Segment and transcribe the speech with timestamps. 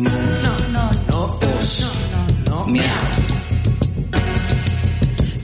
[0.00, 1.84] No, no, no, no, os.
[2.10, 2.66] No, no, no.
[2.72, 2.84] Miau.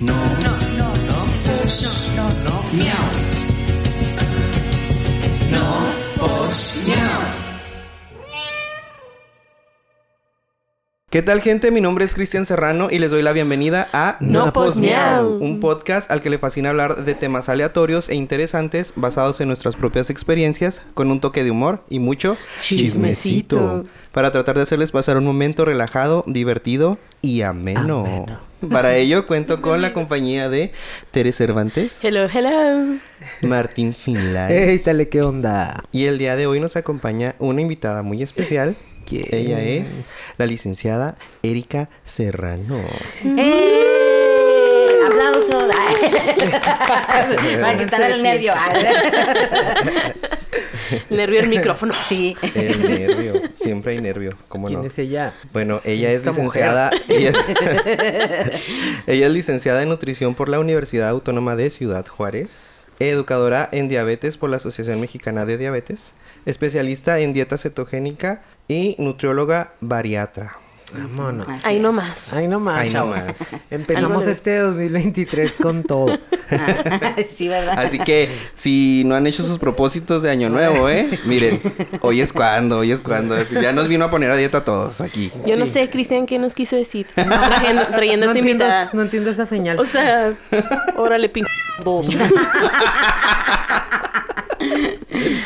[0.00, 1.18] No, no, no, no,
[1.62, 2.16] os.
[2.16, 3.06] No, no, miau.
[5.50, 5.66] No,
[6.24, 7.46] os, miau.
[11.10, 11.70] ¿Qué tal gente?
[11.70, 15.38] Mi nombre es Cristian Serrano y les doy la bienvenida a No Pos Miau.
[15.38, 19.76] un podcast al que le fascina hablar de temas aleatorios e interesantes basados en nuestras
[19.76, 23.84] propias experiencias con un toque de humor y mucho Chismecito.
[24.16, 28.00] Para tratar de hacerles pasar un momento relajado, divertido y ameno.
[28.00, 28.40] Ameno.
[28.70, 30.72] Para ello cuento con la compañía de
[31.10, 32.96] Tere Cervantes, Hello, hello.
[33.42, 35.84] Martín Finlay Ey, tale, ¿qué onda?
[35.92, 38.74] y el día de hoy nos acompaña una invitada muy especial.
[39.04, 39.26] ¿Quién?
[39.30, 40.00] Ella es
[40.38, 42.80] la licenciada Erika Serrano.
[43.22, 44.15] ¡Eh!
[47.60, 48.52] Para quitar el nervio.
[51.10, 51.94] Nervio el micrófono.
[52.06, 52.36] Sí.
[52.54, 54.86] El nervio, siempre hay nervio, ¿cómo ¿Quién no?
[54.86, 55.34] es ella?
[55.52, 56.90] Bueno, ella es licenciada.
[57.08, 57.32] Ella,
[59.06, 64.36] ella es licenciada en nutrición por la Universidad Autónoma de Ciudad Juárez, educadora en diabetes
[64.36, 66.12] por la Asociación Mexicana de Diabetes,
[66.44, 70.56] especialista en dieta cetogénica y nutrióloga bariatra.
[70.92, 71.46] Vámonos.
[71.64, 72.32] Ahí nomás.
[72.32, 73.16] Ay, no más, Ay, no chavos.
[73.16, 73.34] más.
[73.70, 76.18] Empezamos este 2023 con todo.
[77.28, 77.78] sí, ¿verdad?
[77.78, 81.18] Así que si no han hecho sus propósitos de año nuevo, ¿eh?
[81.24, 81.60] Miren,
[82.00, 83.34] hoy es cuando, hoy es cuando.
[83.34, 85.32] Así, ya nos vino a poner a dieta a todos aquí.
[85.44, 87.06] Yo no sé, Cristian, qué nos quiso decir.
[87.14, 88.90] Trayendo, trayendo no, esta entiendo, invitada.
[88.92, 89.80] no entiendo esa señal.
[89.80, 90.34] O sea,
[90.96, 91.44] órale, pin...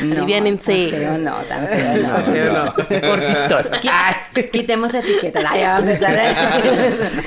[0.01, 0.89] No, aliviánense.
[0.89, 2.23] tan feo no, tan feo no.
[2.25, 3.71] Pero no, cortitos.
[3.81, 5.45] Qui- Quitemos etiquetas.
[5.49, 6.19] Ay, a empezar.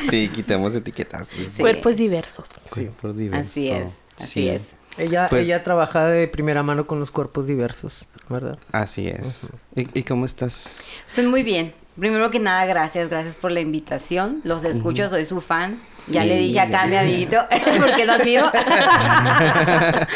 [0.11, 1.29] Sí, quitemos etiquetas.
[1.29, 1.47] Sí.
[1.51, 1.61] Sí.
[1.63, 2.49] Cuerpos diversos.
[2.71, 3.49] Cuerpos diversos.
[3.49, 4.49] Así es, así Sí.
[4.49, 4.63] es.
[4.97, 8.59] Ella, Pues- ella trabaja de primera mano con los cuerpos diversos, ¿verdad?
[8.73, 9.49] Así es.
[9.75, 10.77] ¿Y, y cómo estás?
[11.15, 11.73] Pues muy bien.
[11.99, 14.41] Primero que nada, gracias, gracias por la invitación.
[14.45, 15.81] Los escucho, soy su fan.
[16.07, 17.39] Ya le dije acá a mi amiguito,
[17.81, 18.51] porque lo admiro.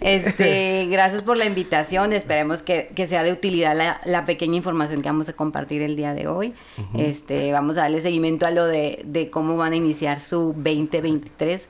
[0.00, 2.12] este, gracias por la invitación.
[2.12, 5.96] Esperemos que, que sea de utilidad la, la pequeña información que vamos a compartir el
[5.96, 6.54] día de hoy.
[6.96, 11.68] Este, vamos a darle seguimiento a lo de, de cómo van a iniciar su 2023.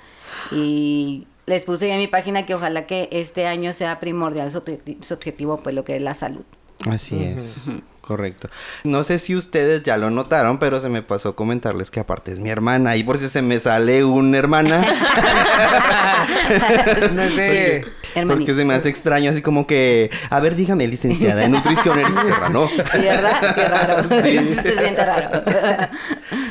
[0.52, 5.14] Y les puse ya en mi página que ojalá que este año sea primordial su
[5.14, 6.44] objetivo, pues lo que es la salud.
[6.86, 7.66] Así es.
[8.06, 8.50] Correcto.
[8.84, 12.38] No sé si ustedes ya lo notaron, pero se me pasó comentarles que aparte es
[12.38, 12.96] mi hermana.
[12.96, 14.84] Y por si se me sale una hermana.
[17.14, 17.84] No de-
[18.14, 18.38] Hermanito.
[18.46, 20.10] porque se me hace extraño, así como que.
[20.30, 22.68] A ver, dígame, licenciada en nutrición, Erika Serrano.
[22.92, 23.54] Sí, ¿verdad?
[23.54, 24.04] Qué raro.
[24.22, 24.38] Sí.
[24.62, 25.42] Se siente raro.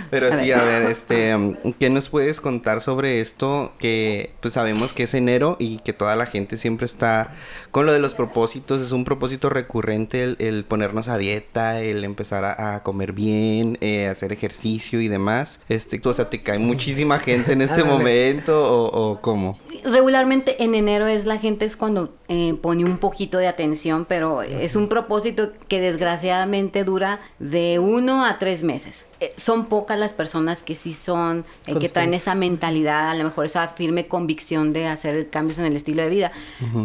[0.10, 0.60] Pero A sí, ver.
[0.60, 1.36] a ver, este,
[1.80, 3.72] ¿qué nos puedes contar sobre esto?
[3.80, 7.32] Que pues sabemos que es enero y que toda la gente siempre está
[7.72, 12.04] con lo de los propósitos, es un propósito recurrente el, el ponernos a dieta, el
[12.04, 15.62] empezar a, a comer bien, eh, hacer ejercicio y demás.
[15.70, 19.58] Este, o sea, te cae muchísima gente en este momento o, o cómo?
[19.84, 24.42] Regularmente en enero es la gente es cuando eh, pone un poquito de atención, pero
[24.42, 29.06] es un propósito que desgraciadamente dura de uno a tres meses.
[29.20, 33.24] Eh, son pocas las personas que sí son, eh, que traen esa mentalidad, a lo
[33.24, 36.32] mejor esa firme convicción de hacer cambios en el estilo de vida,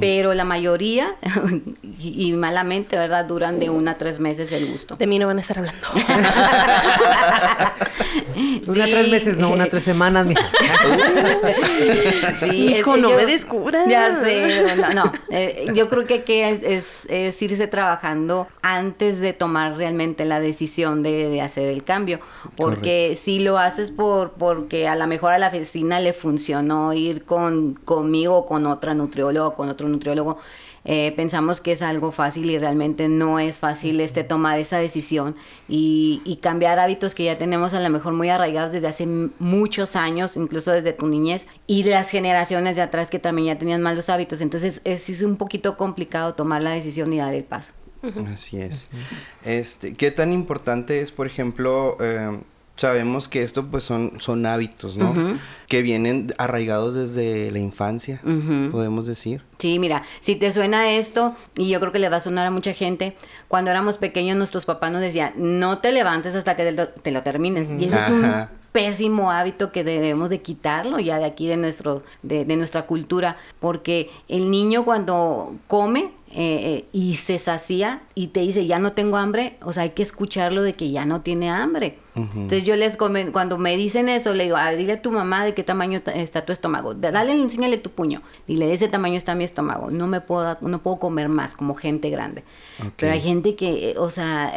[0.00, 1.17] pero la mayoría,
[2.00, 3.25] y, y malamente, ¿verdad?
[3.25, 4.97] Duran de uno a tres meses el gusto.
[4.97, 5.87] De mí no van a estar hablando.
[8.67, 8.91] Una Sí.
[8.93, 10.49] tres meses, no, una tres semanas, mija.
[12.41, 13.88] Sí, Hijo, es- no yo- me descubras.
[13.88, 15.12] Ya sé, no, no.
[15.31, 20.41] eh, yo creo que, que es, es- es irse trabajando antes de tomar realmente la
[20.41, 22.21] decisión de, de hacer el cambio.
[22.56, 27.25] Porque si lo haces por porque a lo mejor a la vecina le funcionó ir
[27.25, 30.38] con conmigo o con otra nutrióloga o con otro nutriólogo,
[30.84, 35.37] eh, pensamos que es algo fácil y realmente no es fácil este tomar esa decisión
[35.69, 39.06] y, y cambiar hábitos que ya tenemos a lo mejor muy arraigados desde hace
[39.38, 43.83] muchos años, incluso desde tu niñez y las generaciones de atrás que también ya tenían
[43.83, 44.41] malos hábitos.
[44.41, 47.75] Entonces es, es un poquito complicado tomar la decisión y dar el paso.
[48.32, 48.86] Así es.
[49.44, 52.38] Este, ¿qué tan importante es, por ejemplo, eh,
[52.78, 55.38] sabemos que esto pues son, son hábitos, ¿no?
[55.67, 58.20] Que vienen arraigados desde la infancia,
[58.70, 59.43] podemos decir.
[59.58, 62.50] Sí, mira, si te suena esto, y yo creo que le va a sonar a
[62.50, 63.17] mucha gente,
[63.49, 67.11] cuando éramos pequeños nuestros papás nos decían, no te levantes hasta que te lo, te
[67.11, 67.70] lo termines.
[67.70, 72.05] Y eso es un pésimo hábito que debemos de quitarlo ya de aquí de, nuestro,
[72.23, 78.28] de, de nuestra cultura, porque el niño cuando come, eh, eh, y se sacía y
[78.28, 81.20] te dice ya no tengo hambre, o sea, hay que escucharlo de que ya no
[81.22, 81.98] tiene hambre.
[82.14, 85.44] Entonces yo les comen, cuando me dicen eso, le digo, "Ah, dile a tu mamá
[85.44, 86.94] de qué tamaño ta- está tu estómago.
[86.94, 88.22] Da- Dale, enséñale tu puño.
[88.46, 89.90] Dile, de ese tamaño está mi estómago.
[89.90, 92.42] No me puedo, no puedo comer más como gente grande.
[92.96, 94.52] Pero hay gente que, eh, o sea,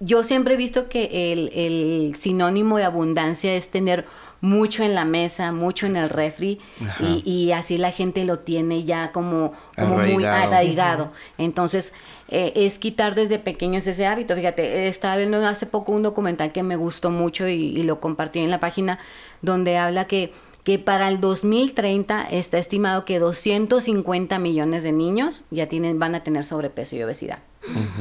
[0.00, 4.04] yo siempre he visto que el, el sinónimo de abundancia es tener
[4.40, 6.60] mucho en la mesa, mucho en el refri
[7.00, 10.46] y, y así la gente lo tiene ya como, como muy Arraigado.
[10.46, 11.12] arraigado.
[11.38, 11.94] Entonces,
[12.28, 14.34] eh, es quitar desde pequeños ese hábito.
[14.36, 18.40] Fíjate, estaba viendo hace poco un documental que me gustó mucho y, y lo compartí
[18.40, 18.98] en la página
[19.42, 20.32] donde habla que
[20.66, 26.24] que para el 2030 está estimado que 250 millones de niños ya tienen, van a
[26.24, 27.38] tener sobrepeso y obesidad.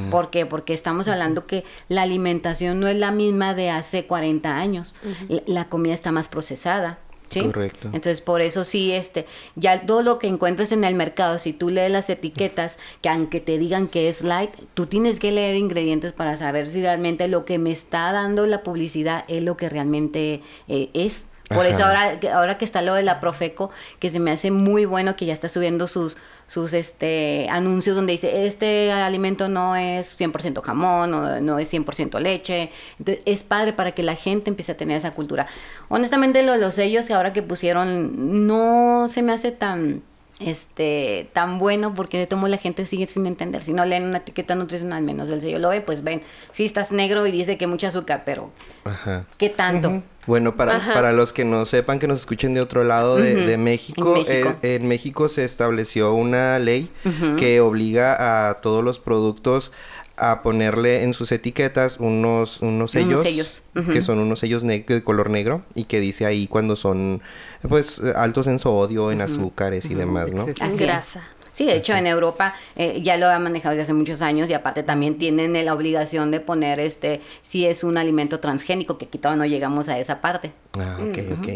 [0.09, 0.47] ¿Por qué?
[0.47, 4.95] Porque estamos hablando que la alimentación no es la misma de hace 40 años.
[5.29, 6.97] La- La comida está más procesada.
[7.29, 7.41] ¿sí?
[7.41, 7.87] Correcto.
[7.93, 11.69] Entonces, por eso sí, este, ya todo lo que encuentres en el mercado, si tú
[11.69, 16.13] lees las etiquetas, que aunque te digan que es light, tú tienes que leer ingredientes
[16.13, 20.41] para saber si realmente lo que me está dando la publicidad es lo que realmente
[20.67, 21.27] eh, es.
[21.49, 23.69] Por eso ahora, que- ahora que está lo de la Profeco,
[23.99, 28.11] que se me hace muy bueno que ya está subiendo sus sus este anuncios donde
[28.11, 32.69] dice este alimento no es 100% jamón o no es 100% leche.
[32.99, 35.47] Entonces es padre para que la gente empiece a tener esa cultura.
[35.87, 40.03] Honestamente lo de los sellos que ahora que pusieron no se me hace tan
[40.39, 43.63] este tan bueno porque de tomo la gente sigue sin entender.
[43.63, 46.21] Si no leen una etiqueta nutricional menos del sello lo ve, pues ven,
[46.51, 48.51] sí estás negro y dice que mucha azúcar, pero
[48.83, 49.25] Ajá.
[49.37, 50.03] ¿qué tanto?
[50.27, 50.93] Bueno, para, Ajá.
[50.93, 54.23] para los que no sepan, que nos escuchen de otro lado de, de México, en
[54.23, 54.57] México.
[54.63, 56.89] eh, en México se estableció una ley
[57.37, 59.71] que obliga a todos los productos
[60.17, 65.63] a ponerle en sus etiquetas unos, unos sellos, que son unos sellos de color negro
[65.75, 67.21] y que dice ahí cuando son
[67.67, 70.47] pues altos en sodio, en azúcares y demás, ¿no?
[70.59, 71.23] Así Grasa.
[71.55, 74.53] Sí, de hecho en Europa eh, ya lo han manejado desde hace muchos años y
[74.53, 79.17] aparte también tienen la obligación de poner este si es un alimento transgénico, que aquí
[79.19, 80.51] todavía no llegamos a esa parte.
[80.77, 81.47] Ah, ok, ok.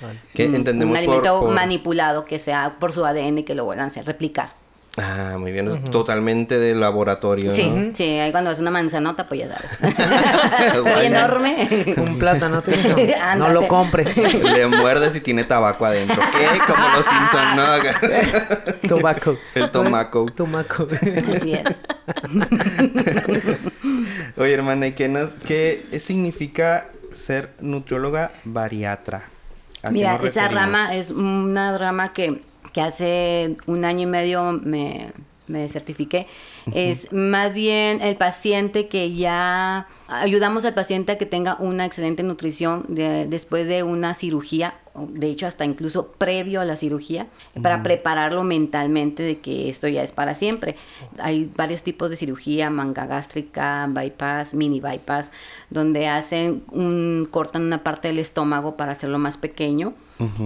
[0.00, 0.20] Vale.
[0.32, 3.54] Que Un- entendemos un alimento por, por- manipulado que sea por su ADN y que
[3.54, 4.54] lo vuelvan a hacer, replicar.
[4.98, 7.94] Ah, muy bien, es totalmente de laboratorio, Sí, ¿no?
[7.94, 10.82] sí, ahí cuando es una manzanota, pues ya sabes.
[10.82, 11.94] Muy enorme.
[11.96, 12.62] Un plátano,
[13.38, 14.14] no lo compres.
[14.16, 16.20] Le muerdes y tiene tabaco adentro.
[16.32, 16.46] ¿Qué?
[16.66, 18.88] Como los Simpson, ¿no?
[18.88, 19.38] Tobaco.
[19.54, 20.26] El tomaco.
[20.30, 20.86] Tomaco.
[21.34, 21.80] Así es.
[24.36, 29.22] Oye, hermana, ¿y qué, nos, qué significa ser nutrióloga bariatra?
[29.82, 32.42] ¿A qué Mira, esa rama es una rama que,
[32.72, 35.12] que hace un año y medio me,
[35.48, 36.26] me certifiqué.
[36.72, 42.22] Es más bien el paciente que ya ayudamos al paciente a que tenga una excelente
[42.22, 47.26] nutrición de- después de una cirugía, de hecho hasta incluso previo a la cirugía,
[47.62, 50.76] para prepararlo mentalmente de que esto ya es para siempre.
[51.18, 55.32] Hay varios tipos de cirugía, manga gástrica, bypass, mini bypass,
[55.70, 59.94] donde hacen un, cortan una parte del estómago para hacerlo más pequeño.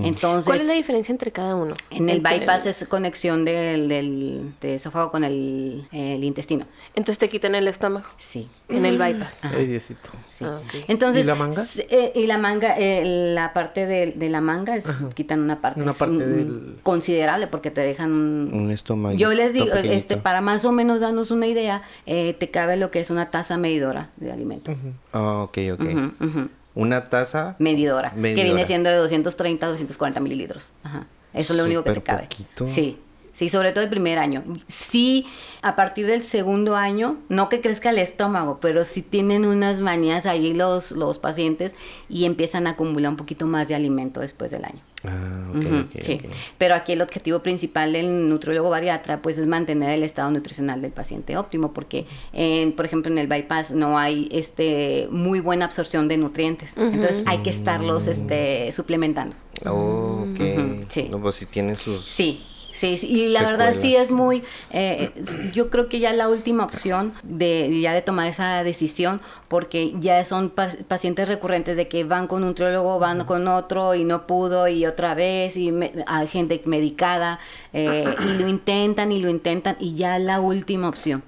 [0.02, 1.74] Entonces, ¿Cuál es la diferencia entre cada uno?
[1.90, 6.66] en el bypass es conexión del, del, de esófago con el, el intestino.
[6.94, 8.48] Entonces te quitan el estómago Sí.
[8.68, 9.34] en el bypass.
[9.42, 10.08] Ay, Diosito.
[10.30, 10.44] sí.
[10.44, 10.84] Ah, ok.
[10.88, 11.62] Entonces, ¿Y la manga?
[11.90, 15.82] eh, y la manga, eh, la parte de, de la manga es, quitan una parte,
[15.82, 19.16] Una es parte un- del- considerable porque te dejan un, Un estómago.
[19.16, 22.90] Yo les digo, este, para más o menos darnos una idea, eh, te cabe lo
[22.90, 24.74] que es una taza medidora de alimento.
[25.12, 25.80] Ah, ok, ok.
[25.80, 26.48] Ujú, ujú.
[26.76, 27.56] Una taza.
[27.58, 30.72] Medidora, que viene siendo de 230 a 240 mililitros.
[30.84, 31.06] Ajá.
[31.32, 32.22] Eso es lo único que te cabe.
[32.24, 32.66] poquito.
[32.66, 32.98] Sí,
[33.32, 34.44] sí, sobre todo el primer año.
[34.68, 35.26] Sí,
[35.62, 40.26] a partir del segundo año, no que crezca el estómago, pero sí tienen unas manías
[40.26, 41.74] ahí los, los pacientes
[42.10, 44.80] y empiezan a acumular un poquito más de alimento después del año.
[45.06, 46.20] Ah, ok, Ujú, ok, sí.
[46.24, 46.30] ok.
[46.58, 50.92] Pero aquí el objetivo principal del nutriólogo bariatra pues es mantener el estado nutricional del
[50.92, 56.08] paciente óptimo porque en, por ejemplo en el bypass no hay este muy buena absorción
[56.08, 56.76] de nutrientes.
[56.76, 59.36] Entonces hay que estarlos este suplementando.
[59.64, 60.40] Ok.
[60.88, 61.08] Sí.
[61.10, 62.04] No, pues si tiene sus...
[62.04, 62.44] Sí.
[62.76, 65.10] Sí, sí, y la verdad sí es muy, eh,
[65.50, 70.22] yo creo que ya la última opción de ya de tomar esa decisión, porque ya
[70.26, 74.26] son pa- pacientes recurrentes de que van con un nutriólogo, van con otro y no
[74.26, 77.38] pudo y otra vez y me- hay gente medicada
[77.72, 81.22] eh, y lo intentan y lo intentan y ya la última opción.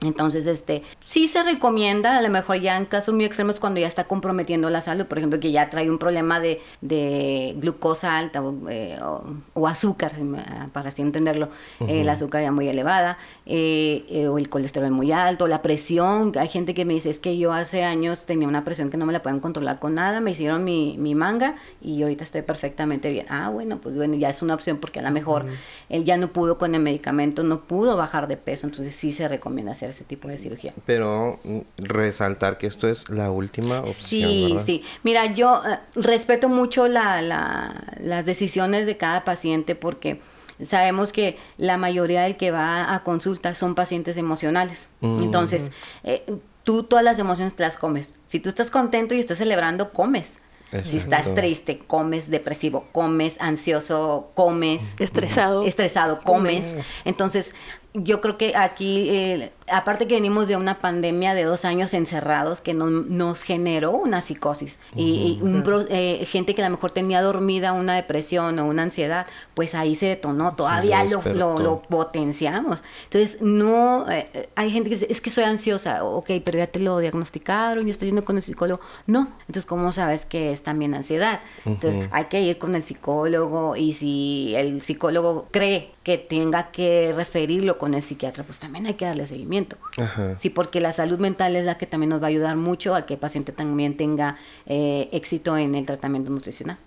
[0.00, 3.86] Entonces, este, sí se recomienda, a lo mejor ya en casos muy extremos cuando ya
[3.86, 8.42] está comprometiendo la salud, por ejemplo, que ya trae un problema de, de glucosa alta
[8.42, 9.24] o, eh, o-
[9.54, 14.48] o azúcar, me- para así entenderlo, eh, el azúcar ya muy elevada, eh, o el
[14.48, 18.24] colesterol muy alto, la presión, hay gente que me dice, es que yo hace años
[18.24, 21.14] tenía una presión que no me la pueden controlar con nada, me hicieron mi, mi
[21.14, 23.26] manga y ahorita estoy perfectamente bien.
[23.28, 25.44] Ah, bueno, pues bueno, ya es una opción porque a lo mejor
[25.90, 29.28] él ya no pudo con el medicamento, no pudo bajar de peso, entonces sí se
[29.34, 30.72] recomienda hacer ese tipo de cirugía.
[30.86, 34.64] Pero mm, resaltar que esto es la última opción, Sí, ¿verdad?
[34.64, 34.82] sí.
[35.02, 40.20] Mira, yo eh, respeto mucho la, la- las decisiones de cada paciente porque
[40.60, 44.88] sabemos que la mayoría del que va a consulta son pacientes emocionales.
[45.02, 45.70] Entonces,
[46.04, 46.24] eh,
[46.62, 48.14] tú todas las emociones te las comes.
[48.24, 50.40] Si tú estás contento y estás celebrando, comes.
[50.82, 55.62] Si estás triste, comes depresivo, comes ansioso, comes Estresado.
[55.62, 56.74] estresado, comes.
[57.04, 57.54] Entonces,
[57.96, 62.60] yo creo que aquí, eh, aparte que venimos de una pandemia de dos años encerrados
[62.60, 66.74] que no- nos generó una psicosis y, y un pro- eh, gente que a lo
[66.74, 71.38] mejor tenía dormida una depresión o una ansiedad, pues ahí se detonó, todavía lo, despertó.
[71.38, 72.82] lo, lo potenciamos.
[73.04, 76.66] Entonces, no, eh, eh, hay gente que dice, es que soy ansiosa, ok, pero ya
[76.66, 78.80] te lo diagnosticaron, ya estoy yendo con el psicólogo.
[79.06, 81.40] No, entonces, ¿cómo sabes que es también ansiedad?
[81.64, 87.12] Entonces, hay que ir con el psicólogo y si el psicólogo cree que tenga que
[87.16, 89.76] referirlo con el psiquiatra, pues también hay que darle seguimiento.
[89.96, 90.38] Ajá.
[90.38, 93.06] Sí, porque la salud mental es la que también nos va a ayudar mucho a
[93.06, 96.78] que el paciente también tenga eh, éxito en el tratamiento nutricional.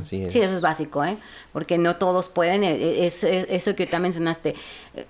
[0.00, 0.32] Así es.
[0.32, 1.16] Sí, eso es básico, ¿eh?
[1.52, 2.64] Porque no todos pueden.
[2.64, 4.54] eh, es- es- eso que tú mencionaste,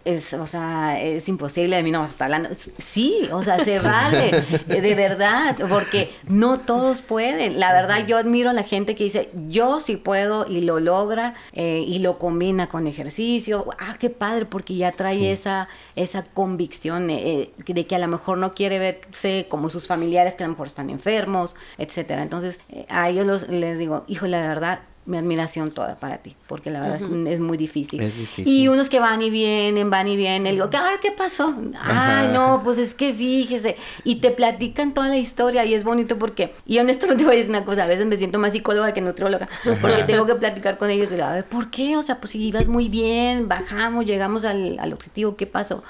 [0.05, 2.51] es, o sea, es imposible, de mí no vas a estar hablando.
[2.79, 4.31] Sí, o sea, se vale,
[4.69, 7.59] eh, de verdad, porque no todos pueden.
[7.59, 11.35] La verdad, yo admiro a la gente que dice, yo sí puedo y lo logra
[11.53, 13.67] eh, y lo combina con ejercicio.
[13.79, 15.27] Ah, qué padre, porque ya trae Sí.
[15.27, 19.87] esa, esa convicción eh, eh, de que a lo mejor no quiere verse como sus
[19.87, 22.23] familiares que a lo mejor están enfermos, etcétera.
[22.23, 26.37] Entonces, eh, a ellos los- les digo, híjole, de verdad, mi admiración toda para ti,
[26.47, 28.01] porque la verdad es, es muy difícil.
[28.01, 28.47] Es difícil.
[28.47, 31.57] Y unos que van y vienen, van y vienen, digo, ¿qué, ay, ¿qué pasó?
[31.81, 33.77] Ay, no, pues es que fíjese.
[34.05, 37.51] Y te platican toda la historia y es bonito porque, y honestamente voy a decir
[37.51, 39.49] una cosa, a veces me siento más psicóloga que nutrióloga,
[39.81, 41.97] porque tengo que platicar con ellos y digo, a ver, ¿por qué?
[41.97, 45.83] O sea, pues si ibas muy bien, bajamos, llegamos al, al objetivo, ¿qué pasó?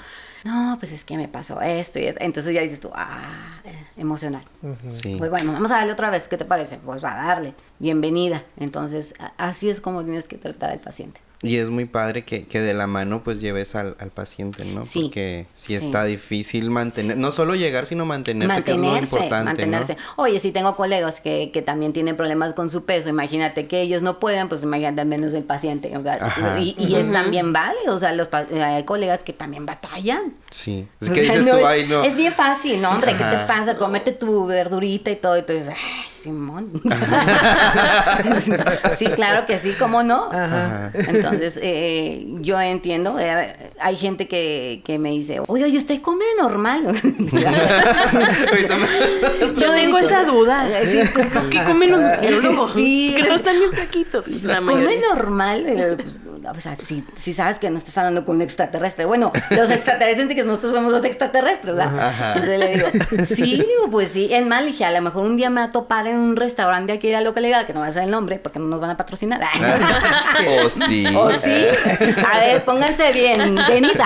[0.43, 2.21] No, pues es que me pasó esto y esto.
[2.21, 4.43] Entonces ya dices tú, ah, eh, emocional.
[4.89, 5.15] Sí.
[5.17, 6.77] Pues bueno, vamos a darle otra vez, ¿qué te parece?
[6.77, 8.43] Pues va a darle, bienvenida.
[8.57, 11.21] Entonces, así es como tienes que tratar al paciente.
[11.43, 14.85] Y es muy padre que, que de la mano pues lleves al, al paciente, ¿no?
[14.85, 15.03] Sí.
[15.03, 15.85] Porque si Sí.
[15.85, 19.95] está difícil mantener, no solo llegar, sino mantenerte, que es lo mantenerse, importante, mantenerse.
[19.95, 20.23] ¿no?
[20.23, 24.01] Oye, si tengo colegas que, que también tienen problemas con su peso, imagínate que ellos
[24.01, 25.95] no pueden, pues imagínate menos del paciente.
[25.97, 26.59] O sea, Ajá.
[26.59, 30.33] y, y es también válido, o sea, los pa- eh, hay colegas que también batallan.
[30.49, 30.87] Sí.
[31.01, 32.03] Es que dices no tú, ay, no.
[32.03, 33.11] es bien fácil, ¿no, hombre?
[33.13, 33.47] ¿Qué te Ajá.
[33.47, 33.77] pasa?
[33.77, 36.71] Cómete tu verdurita y todo, y tú dices, ay, Simón.
[38.97, 40.29] sí, claro que sí, ¿cómo no?
[40.31, 40.91] Ajá.
[40.93, 46.23] Entonces, eh, yo entiendo, eh, hay gente que, que me dice, oye, oye, usted come
[46.39, 46.93] normal.
[49.57, 50.85] Yo tengo esa duda.
[50.85, 52.73] Sí, ¿Por qué comen los nutriólogos?
[52.73, 53.13] Sí.
[53.15, 54.27] Que todos están bien flaquitos.
[54.43, 58.37] La Come normal, eh, pues, o sea, si, si sabes que no estás hablando con
[58.37, 59.05] un extraterrestre.
[59.05, 62.07] Bueno, los extraterrestres dicen que nosotros somos los extraterrestres, ¿verdad?
[62.07, 62.33] Ajá.
[62.33, 62.87] Entonces le digo,
[63.25, 65.71] sí, digo, pues sí, es mal, dije, a lo mejor un día me va a
[65.71, 68.11] topar en un restaurante de aquí de la localidad, que no va a ser el
[68.11, 69.41] nombre, porque no nos van a patrocinar.
[70.65, 71.05] o sí.
[71.15, 71.65] ¿O sí?
[72.31, 73.55] A ver, pónganse bien.
[73.55, 73.97] Denis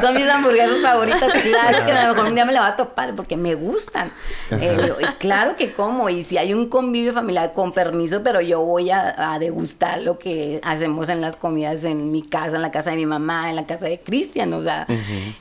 [0.00, 1.30] Son mis hamburguesas favoritas.
[1.42, 4.12] Claro que a lo mejor un día me la va a topar porque me gustan.
[4.50, 6.08] Eh, claro que como.
[6.08, 10.18] Y si hay un convivio familiar, con permiso, pero yo voy a, a degustar lo
[10.18, 13.56] que hacemos en las comidas en mi casa, en la casa de mi mamá, en
[13.56, 14.52] la casa de Cristian.
[14.52, 14.86] O sea,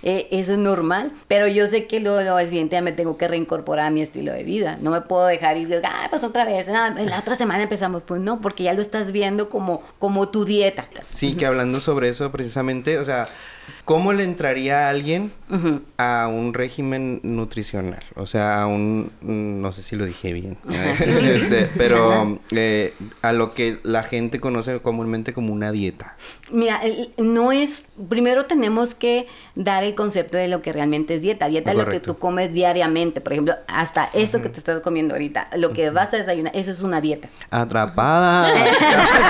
[0.04, 1.12] eh, eso es normal.
[1.28, 4.02] Pero yo sé que luego, luego al siguiente día me tengo que reincorporar a mi
[4.02, 4.78] estilo de vida.
[4.82, 6.68] No me puedo dejar ir, ah, pues otra vez.
[6.68, 8.04] No, la otra semana empezamos.
[8.04, 10.88] Pues no, porque ya lo estás viendo como, como tu dieta.
[11.02, 13.28] Sí, que hablando sobre eso precisamente, o sea,
[13.86, 15.32] ¿cómo le entraría a alguien
[15.98, 18.04] a un régimen nutricional?
[18.16, 20.58] O sea, a un, mm, no sé si lo dije bien.
[21.36, 26.16] Este, pero eh, a lo que la gente conoce comúnmente como una dieta.
[26.52, 26.82] Mira,
[27.18, 27.88] no es.
[28.10, 31.48] Primero tenemos que dar el concepto de lo que realmente es dieta.
[31.48, 33.22] Dieta es lo que tú comes diariamente.
[33.22, 36.72] Por ejemplo, hasta esto que te estás comiendo ahorita, lo que vas a desayunar, eso
[36.72, 37.30] es una dieta.
[37.50, 38.54] Atrapada.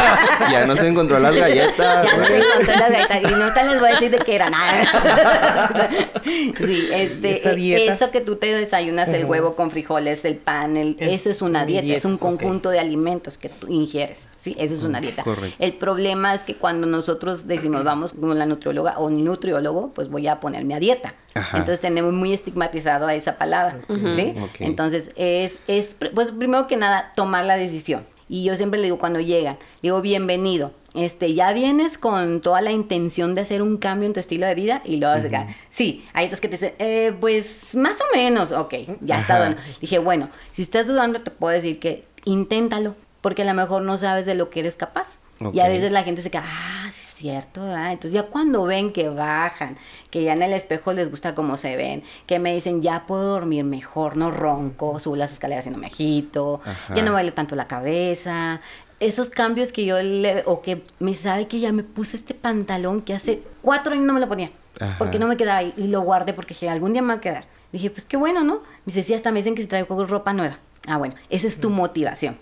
[0.51, 2.05] ya no se encontró las galletas.
[2.05, 3.31] Ya no te encontré las galletas.
[3.31, 5.85] Y no te les voy a decir de qué era nada.
[6.65, 7.93] sí, este, dieta.
[7.93, 11.65] eso que tú te desayunas, el huevo con frijoles, el pan, el- eso es una
[11.65, 14.27] dieta, es un conjunto de alimentos que tú ingieres.
[14.37, 15.23] Sí, eso es una dieta.
[15.23, 15.55] correcto.
[15.59, 20.27] El problema es que cuando nosotros decimos vamos con la nutrióloga o nutriólogo, pues voy
[20.27, 21.15] a ponerme a dieta.
[21.33, 21.57] Ajá.
[21.57, 23.79] Entonces tenemos muy estigmatizado a esa palabra,
[24.11, 24.33] ¿sí?
[24.59, 28.05] Entonces es, es, pues primero que nada, tomar la decisión.
[28.27, 30.71] Y yo siempre le digo cuando llegan, digo, bienvenido.
[30.95, 34.55] Este, ya vienes con toda la intención de hacer un cambio en tu estilo de
[34.55, 38.51] vida y luego uh sí, hay otros que te dicen, eh, pues más o menos,
[38.51, 39.55] ok, ya está bueno.
[39.81, 43.97] Dije, bueno, si estás dudando te puedo decir que inténtalo, porque a lo mejor no
[43.97, 45.19] sabes de lo que eres capaz.
[45.51, 47.91] Y a veces la gente se queda, ah, sí es cierto, ¿verdad?".
[47.91, 49.77] entonces ya cuando ven que bajan,
[50.09, 53.23] que ya en el espejo les gusta cómo se ven, que me dicen, ya puedo
[53.31, 56.95] dormir mejor, no ronco, subo las escaleras y no me agito, Ajá.
[56.95, 58.61] ya no me duele tanto la cabeza,
[58.99, 63.01] esos cambios que yo le, o que me sabe que ya me puse este pantalón
[63.01, 64.95] que hace cuatro años no me lo ponía, Ajá.
[64.97, 67.21] porque no me quedaba ahí y lo guardé porque dije, algún día me va a
[67.21, 67.45] quedar.
[67.71, 68.55] Dije, pues qué bueno, ¿no?
[68.55, 68.61] Me
[68.93, 70.59] dice, sí, hasta me dicen que si traigo ropa nueva.
[70.87, 72.37] Ah, bueno, esa es tu motivación.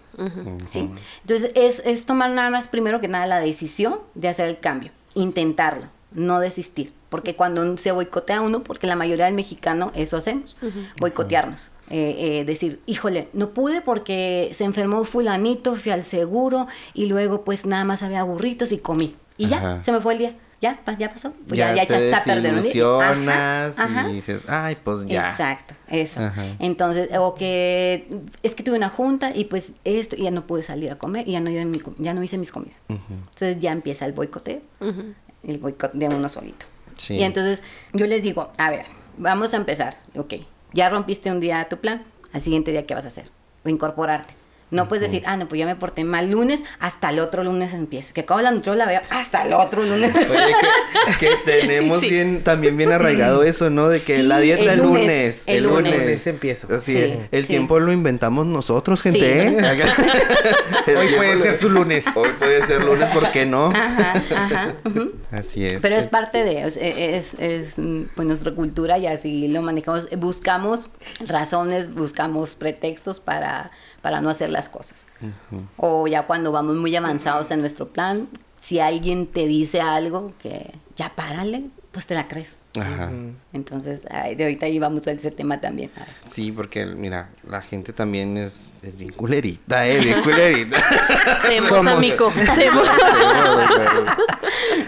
[0.68, 0.90] ¿sí?
[1.22, 4.92] Entonces, es, es tomar nada más, primero que nada, la decisión de hacer el cambio,
[5.16, 6.94] intentarlo, no desistir.
[7.10, 10.58] Porque cuando se boicotea uno, porque la mayoría del mexicano eso hacemos,
[11.00, 11.72] boicotearnos.
[11.96, 17.44] Eh, eh, decir, híjole, no pude porque se enfermó fulanito, fui al seguro y luego
[17.44, 19.16] pues nada más había burritos y comí.
[19.38, 19.84] Y ya, Ajá.
[19.84, 20.36] se me fue el día.
[20.60, 21.34] Ya, ya pasó.
[21.48, 22.70] Pues ya, ya, te echaste a perder un día.
[22.72, 24.10] desilusionas Ajá, ajá.
[24.10, 25.30] y dices, ay, pues ya.
[25.30, 26.20] Exacto, eso.
[26.24, 26.56] Ajá.
[26.58, 28.08] Entonces, o que
[28.42, 31.28] es que tuve una junta y pues esto, y ya no pude salir a comer
[31.28, 32.78] y ya no, ya no hice mis comidas.
[32.90, 34.62] Entonces ya empieza el boicoteo,
[35.44, 36.66] el boicot de uno solito.
[36.98, 37.18] Sí.
[37.18, 38.86] Y entonces yo les digo, a ver,
[39.20, 39.98] vamos a empezar.
[40.16, 40.36] Ok,
[40.74, 42.03] ya rompiste un día tu plan,
[42.34, 43.30] al siguiente día, ¿qué vas a hacer?
[43.63, 44.43] Reincorporarte.
[44.74, 47.74] No puedes decir, ah, no, pues ya me porté mal lunes, hasta el otro lunes
[47.74, 48.13] empiezo.
[48.13, 50.12] Que acabo la nutrióloga, veo, hasta el otro lunes.
[50.13, 50.56] Oye,
[51.20, 52.10] que, que tenemos Sí.
[52.10, 53.88] bien, también bien arraigado eso, ¿no?
[53.89, 55.44] De que Sí, la dieta el el lunes, lunes.
[55.48, 55.94] el lunes.
[55.94, 56.68] Lunes empiezo.
[56.74, 57.18] Así Sí, es.
[57.32, 57.48] El sí.
[57.50, 59.25] tiempo lo inventamos nosotros, gente, Sí.
[59.25, 59.58] ¿eh?
[60.98, 62.06] Hoy puede ser su lunes.
[62.15, 63.68] Hoy puede ser lunes, ¿por qué no?
[63.75, 64.74] Ajá, ajá.
[65.32, 65.82] Así es.
[65.82, 70.10] Pero es parte de, es, es, es, mm, pues nuestra cultura y así lo manejamos.
[70.18, 70.89] Buscamos
[71.27, 73.72] razones, buscamos pretextos para,
[74.04, 75.08] para no hacer las cosas.
[75.78, 78.28] O ya cuando vamos muy avanzados en nuestro plan,
[78.62, 82.60] si alguien te dice algo que ya párale, pues te la crees.
[82.78, 83.12] Ajá.
[83.54, 85.90] Entonces, ay, de ahorita íbamos a ese tema también.
[86.26, 90.84] Sí, porque mira, la gente también es, es bien culerita, eh, bien culerita.
[91.48, 91.94] Semos, Somos.
[91.94, 92.30] amigo.
[92.56, 92.88] Semos.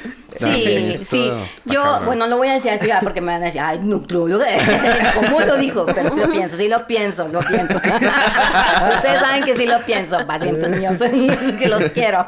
[0.35, 1.31] Sí, sí.
[1.65, 2.05] Yo, cabrón.
[2.05, 4.45] bueno, lo voy a decir así, porque me van a decir, ay, nutrióloga.
[5.15, 5.85] ¿Cómo lo dijo?
[5.85, 7.75] Pero sí lo pienso, sí lo pienso, lo pienso.
[8.95, 10.97] Ustedes saben que sí lo pienso, pacientes míos,
[11.59, 12.25] que los quiero.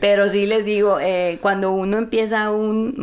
[0.00, 2.94] Pero sí les digo, eh, cuando uno empieza un,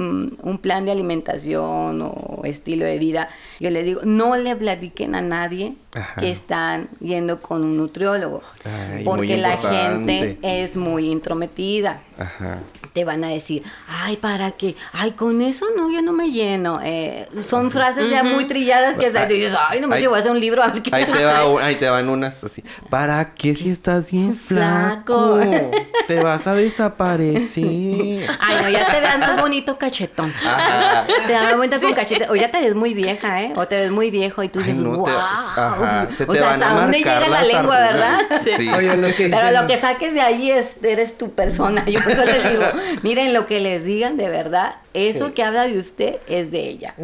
[0.41, 3.29] mm, un plan de alimentación o estilo de vida,
[3.59, 6.19] yo les digo, no le platiquen a nadie Ajá.
[6.19, 8.41] que están yendo con un nutriólogo.
[8.63, 12.59] Ay, porque la gente es muy intrometida Ajá.
[12.95, 14.77] Te van a decir, ay, ¿para qué?
[14.93, 16.79] Ay, con eso no, yo no me lleno.
[16.81, 20.39] Eh, son frases ya muy trilladas que dices, ay, no me voy a hacer un
[20.39, 20.63] libro.
[20.63, 22.63] a ver qué Ahí te, va, un- ahí te van unas así.
[22.89, 25.35] ¿Para qué si estás bien flaco?
[25.41, 25.71] Flaco.
[26.07, 27.65] Te vas a desaparecer.
[28.39, 30.31] Ay, no, ya te veas más bonito cachetón.
[30.45, 31.05] Ajá.
[31.27, 32.29] Te das cuenta con cachete.
[32.29, 33.51] O ya te ves muy vieja, ¿eh?
[33.57, 35.05] O te ves muy viejo y tú Ay, dices, no, wow.
[35.05, 38.19] te- ajá, se o te sea, van a hasta dónde marcar llega la lengua, ¿verdad?
[38.29, 38.57] arrugas.
[38.57, 38.69] Sí.
[38.69, 41.83] Oye, lo que Pero lo que saques de ahí es, eres tu persona.
[41.85, 42.63] Yo por eso les digo,
[43.03, 46.95] miren lo que les digan de verdad, eso que habla de usted es de ella,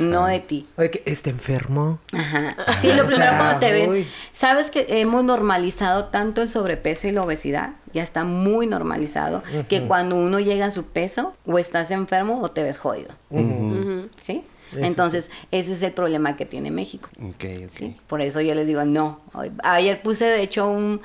[0.00, 0.66] no de ti.
[0.76, 1.98] Oye, que está enfermo.
[2.12, 2.56] Ajá.
[2.80, 7.22] Sí, lo primero cuando te ven, sabes que hemos normalizado tanto el sobrepeso y la
[7.22, 12.40] obesidad, ya está muy normalizado, que cuando uno llega a su peso, o estás enfermo
[12.42, 13.10] o te ves jodido.
[14.20, 14.44] ¿Sí?
[14.76, 17.08] Entonces, ese es el problema que tiene México.
[17.22, 17.68] Ok, ok.
[17.68, 17.96] ¿sí?
[18.06, 19.20] Por eso yo les digo, no.
[19.62, 21.00] Ayer puse, de hecho, un,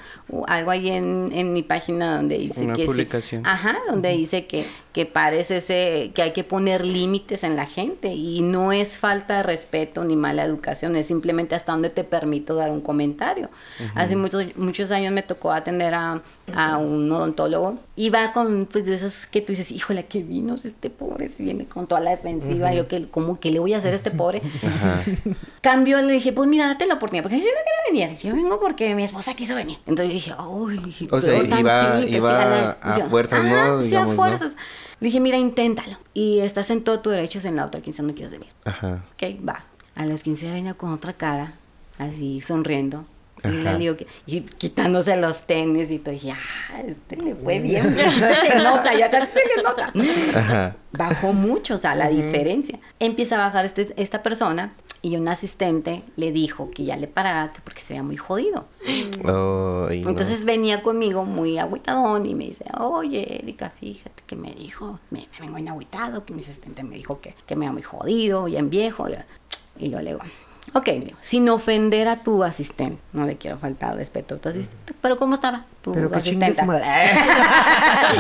[0.47, 2.82] algo ahí en, en mi página donde dice Una que...
[2.82, 3.45] sí- publicación.
[3.45, 8.10] ajá, donde dice que, que parece ese, que hay que poner límites en la gente
[8.13, 12.56] y no es falta de respeto ni mala educación, es simplemente hasta donde te permito
[12.56, 13.49] dar un comentario.
[13.95, 16.21] Hace muchos, muchos años me tocó atender a,
[16.54, 17.78] a un odontólogo.
[17.95, 21.65] Iba con, pues, de esas que tú dices, híjole, qué vinos este pobre, si viene
[21.65, 24.42] con toda la defensiva, yo, que, ¿cómo que le voy a hacer a este pobre?
[24.66, 25.02] Ajá.
[25.62, 28.60] Cambio, le dije, pues mira, date la oportunidad, porque yo no quería venir, yo vengo
[28.60, 29.78] porque mi esposa quiso venir.
[29.86, 31.72] Entonces dije, uy, dije, O sea, iba-
[32.74, 33.06] la- a yo,
[34.16, 34.62] fuerzas, ¿no?
[35.00, 35.98] dije, mira, inténtalo.
[36.13, 38.50] Y estás en todo tu derecho, en la otra quincena no quieres venir.
[38.66, 39.04] Ajá.
[39.13, 39.63] Ok, va.
[39.96, 41.54] A los 15 venía con otra cara,
[42.00, 43.06] así sonriendo.
[43.43, 43.74] Y Ajá.
[43.74, 46.13] le digo que, y quitándose los tenis y todo.
[46.13, 47.93] Dije, ah, este le fue bien.
[47.93, 49.91] Sí se le nota, ya casi se le nota.
[50.39, 50.76] Ajá.
[50.91, 52.80] Bajó mucho, o sea, la diferencia.
[53.00, 57.52] Empieza a bajar este- esta persona y un asistente le dijo que ya le parara
[57.52, 58.65] que porque se veía muy jodido.
[59.24, 59.89] No.
[59.89, 65.28] Entonces venía conmigo muy agüitadón y me dice, oye, Erika, fíjate que me dijo, me,
[65.34, 68.48] me vengo bien agüitado, que mi asistente me dijo que, que me veía muy jodido,
[68.48, 69.10] ya en viejo.
[69.10, 69.26] ya".
[69.78, 70.22] Y yo le digo,
[70.74, 70.90] ok,
[71.22, 75.36] sin ofender a tu asistente, no le quiero faltar respeto a tu asistente, pero ¿cómo
[75.36, 76.86] estaba tu Pero madre.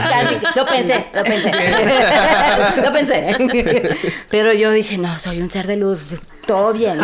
[0.09, 1.51] Casi, lo pensé, lo pensé.
[2.83, 3.97] lo pensé.
[4.29, 6.09] Pero yo dije, no, soy un ser de luz,
[6.45, 6.99] todo bien.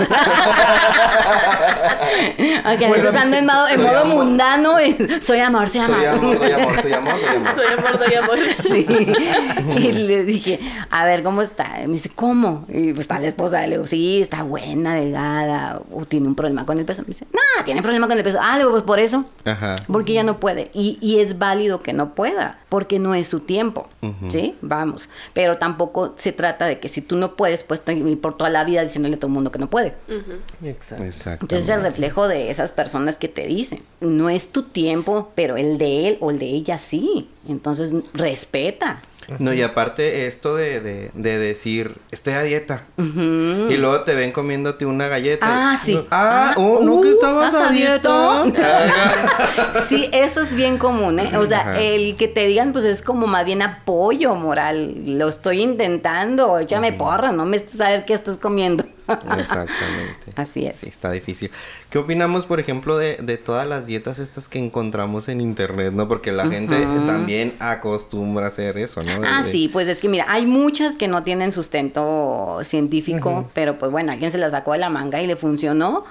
[2.65, 4.25] Aunque a veces ando en modo, en modo amor.
[4.25, 5.97] mundano, y soy amor, soy amor.
[5.97, 7.55] Soy amor, soy amor, soy amor, soy amor.
[7.55, 8.39] Soy amor, doy amor.
[8.69, 8.85] Sí.
[9.77, 11.81] Y le dije, a ver, ¿cómo está?
[11.81, 12.65] Y me dice, ¿cómo?
[12.67, 13.61] Y pues está la esposa.
[13.61, 15.81] Le digo, sí, está buena, delgada.
[15.93, 17.01] O tiene un problema con el peso.
[17.03, 18.39] Me dice, no, tiene problema con el peso.
[18.41, 19.25] Ah, le digo, pues por eso.
[19.45, 19.75] Ajá.
[19.87, 20.48] Porque ella no puede.
[20.73, 23.87] Y, y es válido que no pueda, porque no es su tiempo.
[24.29, 24.55] ¿Sí?
[24.61, 25.09] Vamos.
[25.33, 27.81] Pero tampoco se trata de que si tú no puedes, pues
[28.21, 29.93] por toda la vida diciéndole a todo el mundo que no puede.
[30.63, 31.45] Exacto.
[31.45, 35.57] Entonces es el reflejo de esas personas que te dicen, no es tu tiempo, pero
[35.57, 37.29] el de él o el de ella sí.
[37.47, 39.01] Entonces respeta.
[39.37, 42.85] No, y aparte esto de, de, de decir, estoy a dieta.
[42.97, 45.45] Y luego te ven comiéndote una galleta.
[45.73, 45.99] Ah, sí.
[46.09, 48.43] Ah, Ah, oh, ¿no que uh, estabas ¿estás a dieta?
[48.43, 49.73] dieta?
[49.87, 51.37] Sí, eso es bien común, ¿eh?
[51.37, 51.79] O sea, Ajá.
[51.81, 54.93] el que te digan, pues es como más bien apoyo moral.
[55.05, 58.83] Lo estoy intentando, échame porra, no me ver qué estás comiendo.
[59.37, 60.31] Exactamente.
[60.35, 60.77] Así es.
[60.77, 61.51] Sí, está difícil.
[61.89, 66.07] ¿Qué opinamos, por ejemplo, de, de todas las dietas estas que encontramos en internet, no?
[66.07, 69.11] Porque la gente también acostumbra a hacer eso, ¿no?
[69.27, 73.77] Ah, De- sí, pues es que mira, hay muchas que no tienen sustento científico, pero
[73.77, 76.05] pues bueno, alguien se la sacó de la manga y le funcionó,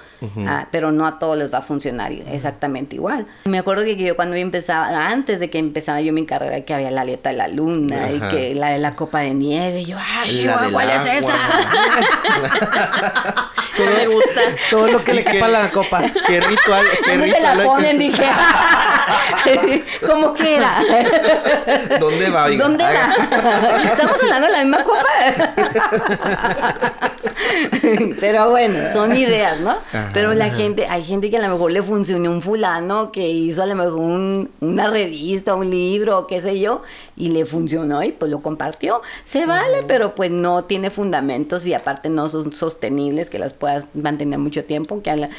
[0.47, 3.25] ah, pero no a todos les va a funcionar i- exactamente igual.
[3.45, 6.73] Me acuerdo que yo cuando yo empezaba, antes de que empezara yo mi carrera, que
[6.73, 9.97] había la dieta de la luna y que la de la copa de nieve, yo,
[9.99, 11.33] ¡ay, La del ¿cuál es esa?
[13.79, 14.41] No me gusta.
[14.69, 16.01] Todo lo que ¿Y le quepa a la copa.
[16.27, 16.85] ¿Qué ritual?
[17.05, 17.99] ¿Qué ¿Dónde se ritual la hay que ponen?
[17.99, 18.25] Dije,
[20.09, 20.75] ¿cómo que era?
[21.99, 22.45] ¿Dónde va?
[22.45, 22.63] oiga?
[22.63, 23.83] ¿Dónde la?
[23.85, 25.07] ¿Estamos hablando de la misma copa?
[28.19, 29.71] Pero bueno, son ideas, ¿no?
[29.71, 30.09] Ajá.
[30.13, 33.63] Pero la gente, hay gente que a lo mejor le funcionó un fulano que hizo
[33.63, 36.81] a lo mejor un- una revista, un libro, qué sé yo,
[37.15, 39.01] y le funcionó y pues lo compartió.
[39.23, 42.78] Se vale, pero pues no tiene fundamentos y aparte no son sostenibles
[43.29, 45.29] que las puedas mantener mucho tiempo, que, la-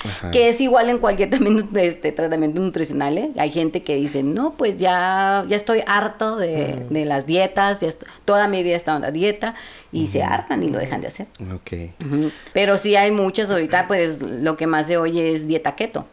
[0.49, 3.19] es igual en cualquier también este tratamiento nutricional.
[3.19, 3.31] ¿eh?
[3.39, 7.89] Hay gente que dice, no, pues ya, ya estoy harto de, de las dietas, ya
[8.25, 9.55] toda mi vida he estado en la dieta
[9.93, 11.27] y se hartan y lo dejan de hacer.
[11.55, 11.73] Ok.
[12.05, 12.31] Ujú.
[12.53, 16.07] Pero sí hay muchas ahorita, pues lo que más se oye es dieta keto,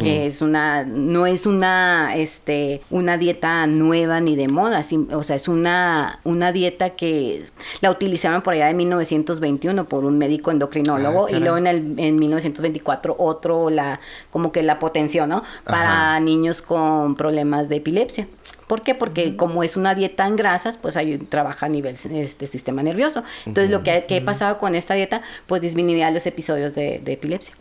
[0.00, 5.36] que es una, no es una, este, una dieta nueva ni de moda, o sea,
[5.36, 7.44] es una, una dieta que
[7.80, 11.94] la utilizaron por allá de 1921 por un médico endocrinólogo Ah, y luego en el
[11.98, 14.00] en 1924 otro la,
[14.30, 15.42] como que la potenció, ¿no?
[15.64, 16.20] Para Ajá.
[16.20, 18.26] niños con problemas de epilepsia.
[18.70, 18.94] ¿Por qué?
[18.94, 23.24] Porque como es una dieta en grasas, pues ahí trabaja a nivel este sistema nervioso.
[23.44, 27.56] Entonces, lo que, que pasaba con esta dieta, pues disminuía los episodios de, de epilepsia.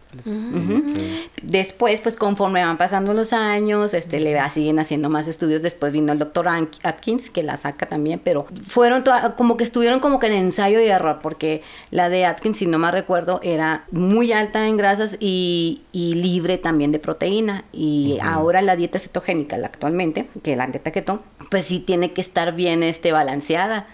[1.42, 5.62] Después, pues conforme van pasando los años, este, le siguen haciendo más estudios.
[5.62, 6.48] Después vino el doctor
[6.84, 10.80] Atkins, que la saca también, pero fueron toda- como que estuvieron como que en ensayo
[10.80, 15.18] y error, porque la de Atkins, si no me recuerdo, era muy alta en grasas
[15.20, 17.64] y, y libre también de proteína.
[17.72, 22.22] Y ahora la dieta cetogénica, la actualmente, que la dieta keto, pues sí tiene que
[22.22, 23.88] estar bien este, balanceada.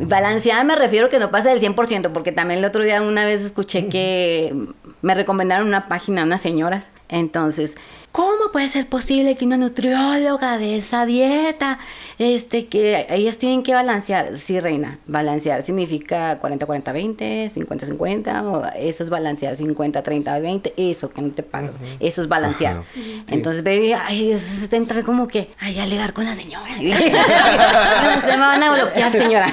[0.00, 3.42] Balanceada me refiero que no pasa del 100%, porque también el otro día una vez
[3.42, 4.54] escuché que
[5.02, 6.90] me recomendaron una página unas señoras.
[7.08, 7.76] Entonces,
[8.12, 11.78] ¿cómo puede ser posible que una nutrióloga de esa dieta,
[12.18, 14.36] este, que ellas tienen que balancear?
[14.36, 21.42] Sí, reina, balancear significa 40-40-20, 50-50, o eso es balancear 50-30-20, eso que no te
[21.42, 22.78] pasas, eso es balancear.
[22.78, 22.84] Ajá.
[23.28, 26.68] Entonces, baby, ay, eso es de entrar como que, ay, a alegar con la señora.
[26.78, 29.52] Me van a bloquear, señora.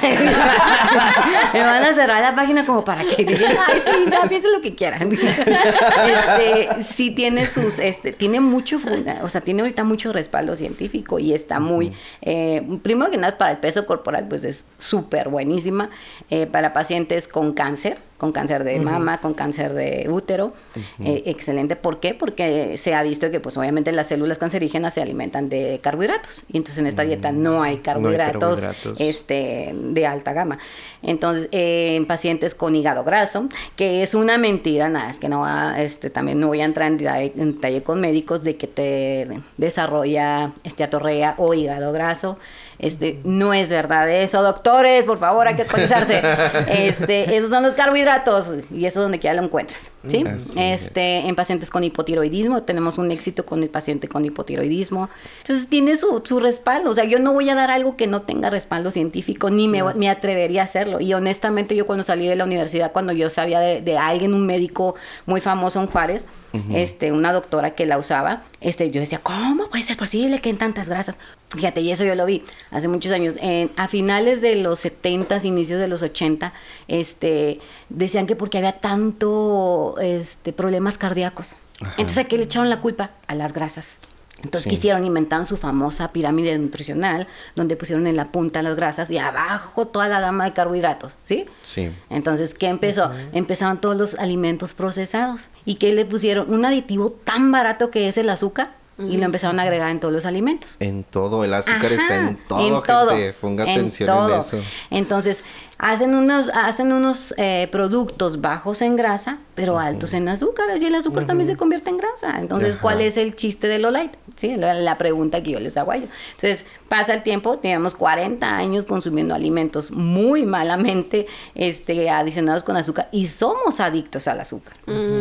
[1.58, 4.60] me van a cerrar la página como para que digan, ay, sí, vea, piense lo
[4.60, 5.10] que quieran.
[5.12, 11.18] este, sí tiene sus, este, tiene mucho, funda- o sea, tiene ahorita mucho respaldo científico
[11.18, 11.92] y está muy,
[12.22, 15.90] eh, primero que nada, para el peso corporal, pues es súper buenísima.
[16.30, 20.52] Eh, para pacientes con cáncer, con cáncer de mama, con cáncer de útero,
[21.00, 21.76] eh, excelente.
[21.76, 22.14] ¿Por qué?
[22.14, 26.56] Porque se ha visto que, pues, obviamente las células cancerígenas se alimentan de carbohidratos y
[26.56, 29.00] entonces en esta dieta no hay carbohidratos, carbohidratos.
[29.00, 30.58] este, de alta gama.
[31.02, 35.40] Entonces, eh, en pacientes con hígado graso, que es una mentira, nada, es que no
[35.40, 38.66] va, este, también no voy a entrar en detalle, en detalle con médicos de que
[38.66, 42.38] te desarrolla esteatorrea o hígado graso.
[42.78, 46.22] Este, no es verdad eso, doctores, por favor, hay que actualizarse.
[46.68, 50.24] Este, esos son los carbohidratos y eso donde quiera lo encuentras, ¿sí?
[50.26, 50.86] Así es.
[50.86, 55.08] Este, en pacientes con hipotiroidismo, tenemos un éxito con el paciente con hipotiroidismo.
[55.38, 56.90] Entonces, tiene su, su respaldo.
[56.90, 59.82] O sea, yo no voy a dar algo que no tenga respaldo científico, ni me,
[59.94, 61.00] me atrevería a hacerlo.
[61.00, 64.46] Y honestamente, yo cuando salí de la universidad, cuando yo sabía de, de alguien, un
[64.46, 66.26] médico muy famoso en Juárez,
[66.72, 70.56] este, una doctora que la usaba, este, yo decía, ¿cómo puede ser posible que en
[70.56, 71.18] tantas grasas?
[71.50, 73.34] Fíjate, y eso yo lo vi hace muchos años.
[73.40, 76.52] En- a finales de los 70, inicios de los 80,
[76.88, 81.56] este, decían que porque había tanto este, problemas cardíacos.
[81.98, 83.10] Entonces, ¿a qué le echaron la culpa?
[83.26, 83.98] A las grasas.
[84.42, 84.70] Entonces Sí.
[84.70, 89.86] quisieron inventar su famosa pirámide nutricional, donde pusieron en la punta las grasas y abajo
[89.86, 91.46] toda la gama de carbohidratos, ¿sí?
[91.62, 91.90] Sí.
[92.10, 93.10] Entonces, ¿qué empezó?
[93.32, 95.48] Empezaron todos los alimentos procesados.
[95.64, 96.52] ¿Y qué le pusieron?
[96.52, 100.14] Un aditivo tan barato que es el azúcar y lo empezaron a agregar en todos
[100.14, 100.76] los alimentos.
[100.80, 103.34] En todo, el azúcar está en todo, gente.
[103.40, 104.34] Ponga en atención todo.
[104.34, 104.58] en eso.
[104.90, 105.44] Entonces,
[105.78, 110.66] hacen unos, hacen unos eh, productos bajos en grasa, pero altos en azúcar.
[110.80, 112.38] Y el azúcar también se convierte en grasa.
[112.40, 112.80] Entonces, Ajá.
[112.82, 114.12] ¿cuál es el chiste de lo light?
[114.36, 116.08] Sí, la, la pregunta que yo les hago a ellos.
[116.32, 123.08] Entonces, pasa el tiempo, tenemos 40 años consumiendo alimentos muy malamente este, adicionados con azúcar
[123.12, 124.76] y somos adictos al azúcar.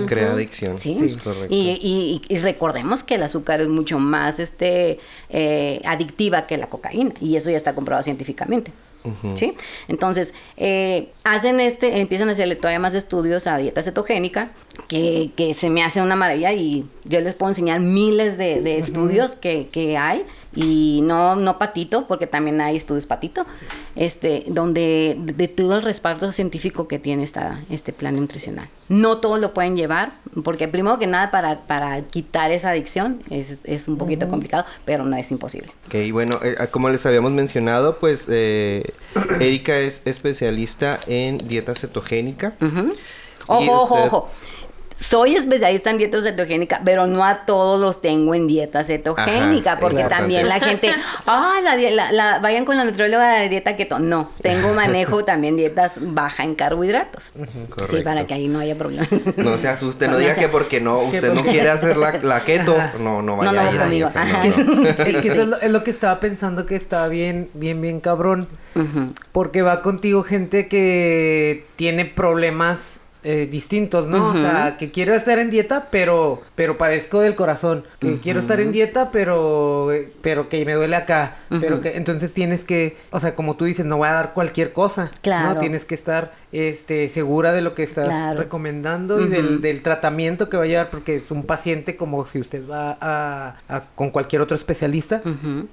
[0.07, 0.79] Crea adicción.
[0.79, 1.47] Sí, correcto.
[1.49, 6.67] Y, y- y recordemos que el azúcar es mucho más este, eh, adictiva que la
[6.67, 8.71] cocaína y eso ya está comprobado científicamente.
[9.35, 9.53] ¿Sí?
[9.87, 14.51] Entonces, eh, hacen este, empiezan a hacerle todavía más estudios a dieta cetogénica,
[14.87, 18.77] que, que se me hace una maravilla y yo les puedo enseñar miles de, de
[18.79, 23.45] estudios que, que hay y no, no patito, porque también hay estudios patito,
[23.95, 28.67] este, donde de, todo el respaldo científico que tiene esta, este plan nutricional.
[28.87, 30.13] No todos lo pueden llevar,
[30.43, 35.03] porque primero que nada para, para quitar esa adicción es, es un poquito complicado, pero
[35.03, 35.71] no es imposible.
[35.87, 38.83] Ok, bueno, eh, como les habíamos mencionado, pues eh,
[39.39, 42.53] Erika es especialista en dieta cetogénica.
[43.47, 44.29] Ojo, ojo, ojo.
[44.97, 49.79] Soy especialista en dieta cetogénica, pero no a todos los tengo en dieta cetogénica, Ajá,
[49.81, 50.89] porque también la gente,
[51.27, 53.99] ah, la, die- la- la- vayan con la nutrióloga de dieta keto.
[53.99, 57.33] No, tengo manejo también dietas baja en carbohidratos.
[57.89, 59.05] Sí, para que ahí no haya problema.
[59.35, 62.75] No se asuste, no diga que porque no, usted no quiere hacer la, la keto,
[62.99, 64.09] no, no vaya No, no, a ir conmigo.
[64.15, 64.43] no, Ajá.
[64.45, 64.93] no.
[65.05, 67.99] Sí, que eso es lo, es lo que estaba pensando que estaba bien, bien, bien
[67.99, 68.47] cabrón.
[69.31, 74.29] Porque va contigo gente que tiene problemas eh, distintos, ¿no?
[74.29, 77.83] O sea, que quiero estar en dieta, pero, pero padezco del corazón.
[77.97, 79.89] Que quiero estar en dieta, pero,
[80.21, 81.37] pero que me duele acá.
[81.49, 84.73] Pero que, entonces tienes que, o sea, como tú dices, no voy a dar cualquier
[84.73, 85.09] cosa.
[85.23, 85.55] Claro.
[85.55, 85.59] ¿no?
[85.59, 88.39] Tienes que estar, este, segura de lo que estás Claro.
[88.39, 92.39] recomendando y del, del tratamiento que va a llevar, porque es un paciente como si
[92.39, 95.21] usted va a, a- con cualquier otro especialista.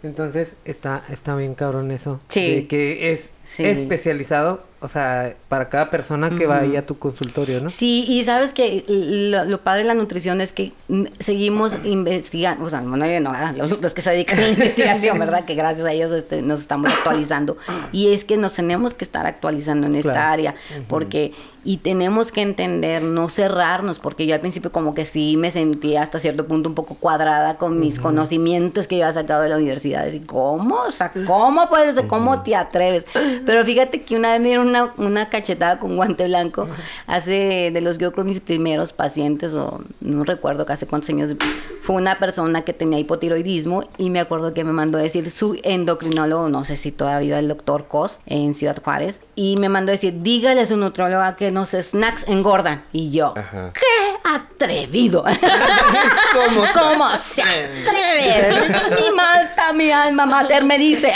[0.03, 2.21] Entonces está, está bien cabrón eso.
[2.29, 2.55] Sí.
[2.55, 3.65] De que es Sí.
[3.67, 7.71] especializado, o sea, para cada persona que va ahí a tu consultorio, ¿no?
[7.71, 10.73] Sí, y sabes que lo, lo padre de la nutrición es que
[11.19, 12.95] seguimos investigando, o sea, no,
[13.33, 15.45] ah, los, los que se dedican a la investigación, ¿verdad?
[15.45, 17.57] Que gracias a ellos este, nos estamos actualizando.
[17.91, 20.33] Y es que nos tenemos que estar actualizando en esta Claro.
[20.33, 20.55] área,
[20.89, 21.33] porque,
[21.65, 26.03] y tenemos que entender, no cerrarnos, porque yo al principio como que sí me sentía
[26.03, 29.57] hasta cierto punto un poco cuadrada con mis conocimientos que yo había sacado de la
[29.57, 30.05] universidad.
[30.05, 30.81] Decir, ¿cómo?
[30.81, 33.07] O sea, ¿cómo puedes, cómo te atreves?
[33.47, 36.67] Pero fíjate que una vez me dieron una, una cachetada con guante blanco,
[37.07, 41.37] hace de los yo creo mis primeros pacientes, o no recuerdo hace cuántos años,
[41.83, 45.59] fue una persona que tenía hipotiroidismo y me acuerdo que me mandó a decir su
[45.63, 49.93] endocrinólogo, no sé si todavía el doctor Cos en Ciudad Juárez, y me mandó a
[49.93, 52.83] decir, dígale a su nutróloga que los snacks engordan.
[52.93, 53.73] Y yo, Ajá.
[53.75, 55.25] ¡qué atrevido!
[56.35, 58.69] ¿Cómo se ¿Cómo se atreve?
[59.01, 61.13] Mi malta, mi alma mater me dice.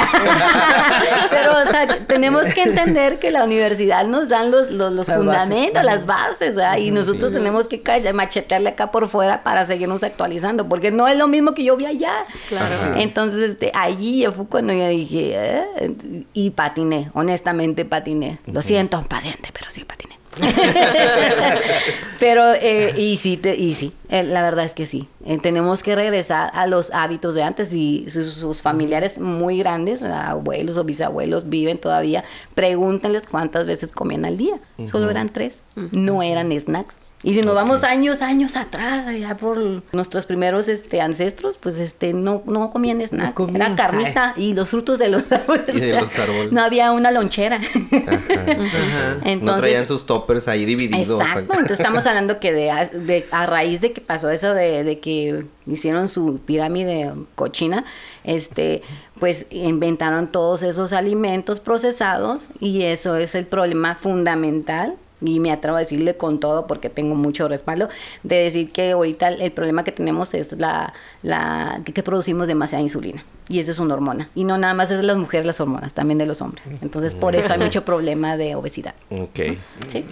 [1.30, 5.16] Pero, o sea, tenemos que entender que la universidad nos dan los, los, los Las
[5.18, 5.84] fundamentos, bases.
[5.84, 6.78] las bases, ¿verdad?
[6.78, 11.28] Y nosotros tenemos que machetearle acá por fuera para seguirnos actualizando, porque no es lo
[11.28, 12.24] mismo que yo vi allá.
[12.48, 12.94] Claro.
[12.96, 15.94] Entonces, este, allí ya fue cuando yo dije, ¿eh?
[16.32, 18.38] y patiné, honestamente patiné.
[18.46, 20.15] Lo siento, paciente, pero sí patiné.
[22.18, 25.08] Pero, eh, y sí, te- y sí, eh, la verdad es que sí.
[25.24, 30.02] Eh, tenemos que regresar a los hábitos de antes y sus, sus familiares muy grandes,
[30.02, 32.24] abuelos o bisabuelos, viven todavía.
[32.54, 34.54] Pregúntenles cuántas veces comían al día.
[34.90, 36.96] Solo eran tres, no eran snacks.
[37.22, 39.58] Y si nos vamos años, años atrás, allá por
[39.92, 43.56] nuestros primeros este, ancestros, pues este no, no comían snack, comían.
[43.56, 45.74] era carnita y los frutos de los árboles.
[45.74, 46.52] Y de los árboles.
[46.52, 47.56] No había una lonchera.
[47.56, 49.16] Ajá.
[49.24, 51.20] Entonces, no traían sus toppers ahí divididos.
[51.20, 55.46] Exacto, entonces estamos hablando que de- a raíz de que pasó eso de, de que
[55.66, 57.84] hicieron su pirámide cochina,
[58.24, 58.82] este,
[59.18, 64.94] pues inventaron todos esos alimentos procesados y eso es el problema fundamental.
[65.20, 67.88] Y me atrevo a decirle con todo porque tengo mucho respaldo
[68.22, 72.48] de decir que ahorita el, el problema que tenemos es la, la que, que producimos
[72.48, 73.24] demasiada insulina.
[73.48, 74.28] Y eso es una hormona.
[74.34, 76.66] Y no nada más es de las mujeres las hormonas también de los hombres.
[76.82, 78.94] Entonces por eso hay mucho problema de obesidad.
[79.10, 79.56] Ok.
[79.86, 80.04] sí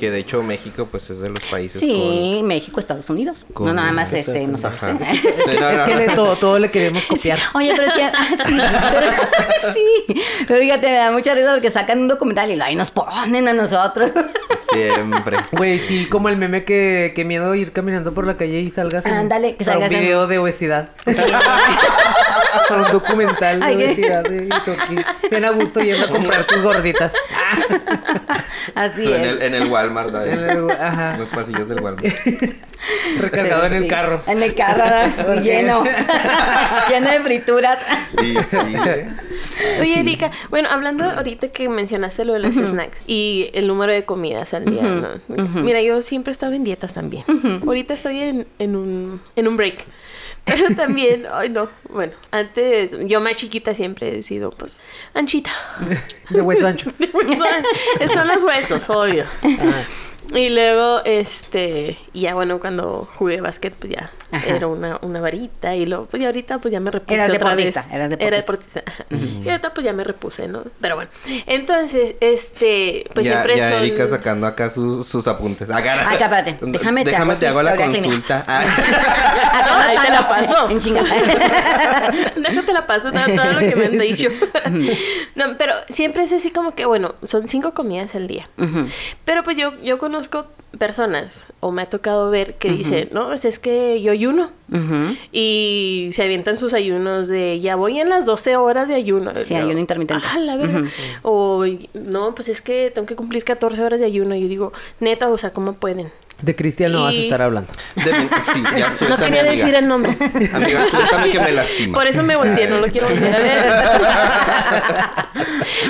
[0.00, 3.44] Que de hecho México pues es de los países Sí, México, Estados Unidos.
[3.52, 4.82] con- no nada más este, nosotros.
[4.82, 4.96] ¿eh?
[5.60, 7.38] No, Es que todo, todo le queremos copiar.
[7.52, 8.12] Oye, pero sí, ah,
[8.46, 8.56] sí,
[8.92, 10.22] pero- sí.
[10.48, 13.52] Pero fíjate, me da mucha risa porque sacan un documental y ahí nos ponen a
[13.52, 14.10] nosotros.
[14.72, 15.36] Siempre.
[15.52, 19.04] Güey, sí, como el meme que, que miedo ir caminando por la calle y salgas
[19.04, 20.88] en, Ándale, que para salgas un en- video de obesidad.
[22.68, 24.48] Para un documental de Ay, obesidad de.
[25.30, 27.12] Bien a gusto yendo a comprar tus gorditas.
[28.74, 29.32] Así Tú en es.
[29.32, 30.30] el, en el Walmart, ahí.
[30.30, 31.14] En el- ajá.
[31.14, 32.04] En los pasillos del Walmart.
[33.18, 34.22] Recargado en el Sí, carro.
[34.26, 35.84] En el carro, lleno.
[36.90, 37.78] lleno de frituras.
[38.46, 38.56] Sí.
[38.86, 39.08] ¿eh?
[39.80, 44.04] Oye, Erika, bueno, hablando ahorita que mencionaste lo de los snacks y el número de
[44.04, 45.08] comidas al día, ¿no?
[45.62, 47.24] Mira, yo siempre he estado en dietas también.
[47.66, 49.84] Ahorita estoy en, en, un, en un break.
[50.76, 54.78] También, ay no, bueno, antes, yo más chiquita siempre he sido, pues,
[55.14, 55.50] anchita.
[56.30, 56.92] De hueso ancho.
[57.00, 59.24] son, son los huesos, obvio.
[59.42, 59.84] Ah,
[60.32, 64.54] Y luego, este, y ya bueno, cuando jugué básquet, pues ya Ajá.
[64.54, 65.74] era una, una varita.
[65.74, 67.14] Y luego, pues ya ahorita, pues ya me repuse.
[67.14, 67.92] Eras otra deportista, vez.
[67.92, 68.82] eras Era deportista.
[69.10, 70.62] Y ahorita, pues ya me repuse, ¿no?
[70.80, 71.10] Pero bueno,
[71.46, 73.78] entonces, este, pues ya, siempre ya son...
[73.80, 75.68] Erika sacando acá sus, sus apuntes.
[75.68, 76.58] Acá, Acá, espérate.
[76.60, 78.44] Déjame te Déjame te hago la consulta.
[78.52, 78.64] Ah.
[79.66, 80.68] No, ahí te la paso.
[80.70, 81.02] En chinga.
[82.36, 84.28] Déjate la paso todo, todo lo que me han dicho.
[85.34, 88.48] no, pero siempre es así como que, bueno, son cinco comidas al día.
[89.24, 90.19] Pero pues yo, yo conozco
[90.78, 94.50] personas, o me ha tocado ver, que dicen, no, pues es que yo ayuno.
[94.72, 95.16] Ujú.
[95.32, 99.32] Y se avientan sus ayunos de, ya voy en las 12 horas de ayuno.
[99.44, 100.24] Sí, Yo, ayuno intermitente.
[100.32, 100.82] Ah, la verdad.
[101.22, 104.34] O, no, pues es que tengo que cumplir 14 horas de ayuno.
[104.36, 106.12] Y yo digo, neta, o sea, ¿cómo pueden?
[106.40, 107.70] De Cristian no vas a estar hablando.
[107.96, 109.50] De- sí, ya No quería amiga.
[109.50, 110.12] decir el nombre.
[110.54, 111.98] Amiga, suéltame que me lastima.
[111.98, 113.62] Por eso me volteé, no lo quiero voltear a ver.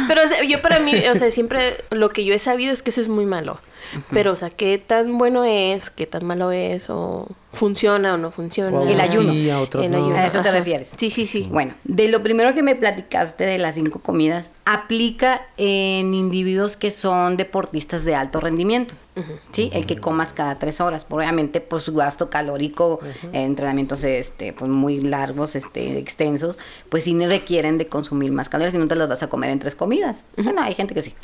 [0.08, 2.82] Pero o sea, yo para mí, o sea, siempre lo que yo he sabido es
[2.82, 3.60] que eso es muy malo.
[4.10, 8.30] Pero, o sea, qué tan bueno es, qué tan malo es, o funciona o no
[8.30, 8.82] funciona.
[8.90, 9.32] El ayuno.
[9.32, 9.98] Sí, a otros El no.
[9.98, 10.58] ayuno, ¿A eso te ajá.
[10.58, 10.92] refieres?
[10.96, 11.48] Sí, sí, sí.
[11.50, 16.90] Bueno, de lo primero que me platicaste de las cinco comidas, aplica en individuos que
[16.90, 18.94] son deportistas de alto rendimiento.
[19.50, 19.70] ¿Sí?
[19.74, 21.04] El que comas cada tres horas.
[21.10, 26.58] Obviamente, por su gasto calórico, eh, entrenamientos este, pues, muy largos, este, extensos,
[26.88, 29.58] pues sí requieren de consumir más calorías y no te las vas a comer en
[29.58, 30.24] tres comidas.
[30.38, 31.14] Bueno, hay gente que sí,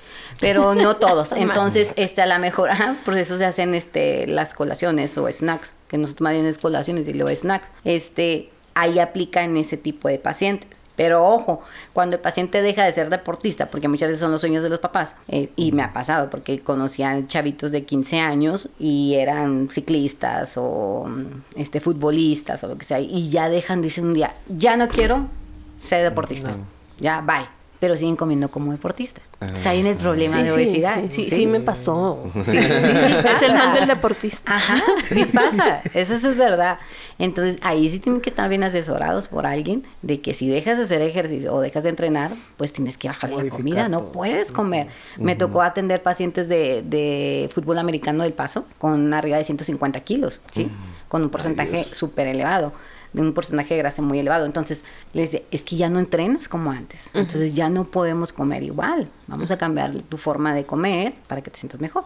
[0.40, 1.32] pero no todos.
[1.32, 5.72] Entonces, este, a lo mejor, ajá, por eso se hacen este, las colaciones o snacks,
[5.96, 7.68] que nosotros más bien es colaciones y luego snacks.
[7.84, 10.84] Este, ahí aplica en ese tipo de pacientes.
[10.96, 14.62] Pero ojo, cuando el paciente deja de ser deportista, porque muchas veces son los sueños
[14.62, 19.14] de los papás, eh, y me ha pasado porque conocían chavitos de 15 años y
[19.14, 21.24] eran ciclistas o mm,
[21.56, 25.26] este futbolistas o lo que sea, y ya dejan, dicen un día, ya no quiero
[25.78, 26.56] ser deportista,
[26.98, 27.55] ya, bye.
[27.78, 29.20] Pero siguen comiendo como deportista.
[29.40, 31.02] Entonces, ahí en el problema Sí, de sí, obesidad.
[31.10, 32.22] Sí, sí, sí, me pasó.
[32.34, 32.58] Sí, sí, sí
[33.36, 34.56] Es el mal del deportista.
[34.56, 36.78] Ajá, sí pasa, eso es verdad.
[37.18, 40.84] Entonces ahí sí tienen que estar bien asesorados por alguien de que si dejas de
[40.84, 44.88] hacer ejercicio o dejas de entrenar, pues tienes que bajar la comida, no puedes comer.
[45.18, 50.40] Me tocó atender pacientes de, de fútbol americano del paso con arriba de 150 kilos,
[50.50, 50.68] ¿sí?
[51.08, 52.72] Con un porcentaje súper elevado
[53.16, 54.44] de un porcentaje de grasa muy elevado.
[54.44, 57.08] Entonces, le dice, es que ya no entrenas como antes.
[57.14, 59.08] Entonces, ya no podemos comer igual.
[59.26, 62.04] Vamos a cambiar tu forma de comer para que te sientas mejor.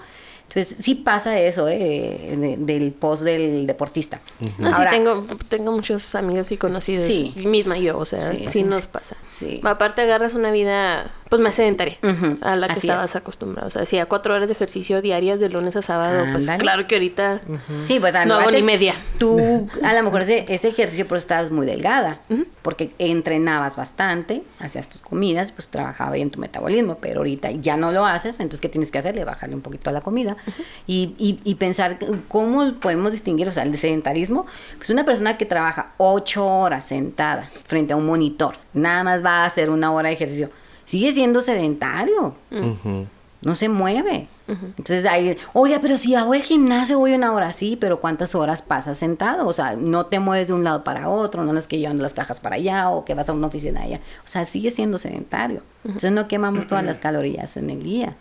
[0.53, 2.35] Entonces, sí pasa eso, ¿eh?
[2.37, 4.21] de- del post del deportista.
[4.59, 7.07] No, Ahora- sí, tengo, tengo muchos amigos y conocidos.
[7.07, 7.33] Sí.
[7.37, 9.17] Misma yo, o sea, Sí, sí, sí, nos pasa.
[9.29, 9.61] Sí.
[9.63, 11.99] Aparte agarras una vida, pues más sedentaria
[12.41, 13.17] a la que así estabas es.
[13.17, 13.69] acostumbrado.
[13.69, 16.97] O sea, hacía cuatro horas de ejercicio diarias de lunes a sábado, pues claro que
[16.97, 17.43] ahorita
[17.83, 18.97] Sí, pues a no hago ni media.
[19.21, 22.23] Tú, a lo mejor ese, ese ejercicio, pero estabas muy delgada,
[22.63, 27.93] porque entrenabas bastante, hacías tus comidas, pues trabajaba bien tu metabolismo, pero ahorita ya no
[27.93, 29.25] lo haces, entonces, ¿qué tienes que hacerle?
[29.25, 30.37] Bajarle un poquito a la comida
[30.87, 31.99] y, y, y pensar
[32.29, 37.51] cómo podemos distinguir, o sea, el sedentarismo, pues una persona que trabaja ocho horas sentada
[37.67, 40.51] frente a un monitor, nada más va a hacer una hora de ejercicio,
[40.85, 42.35] sigue siendo sedentario
[43.43, 44.29] no se mueve.
[44.49, 48.63] Entonces ahí, oye, pero si hago el gimnasio voy una hora, sí, pero ¿cuántas horas
[48.63, 49.47] pasas sentado?
[49.47, 52.15] O sea, no te mueves de un lado para otro, no es que llevando las
[52.15, 54.01] cajas para allá o que vas a una oficina allá.
[54.25, 55.63] O sea, sigue siendo sedentario.
[55.85, 58.17] Entonces no quemamos todas las calorías en el día.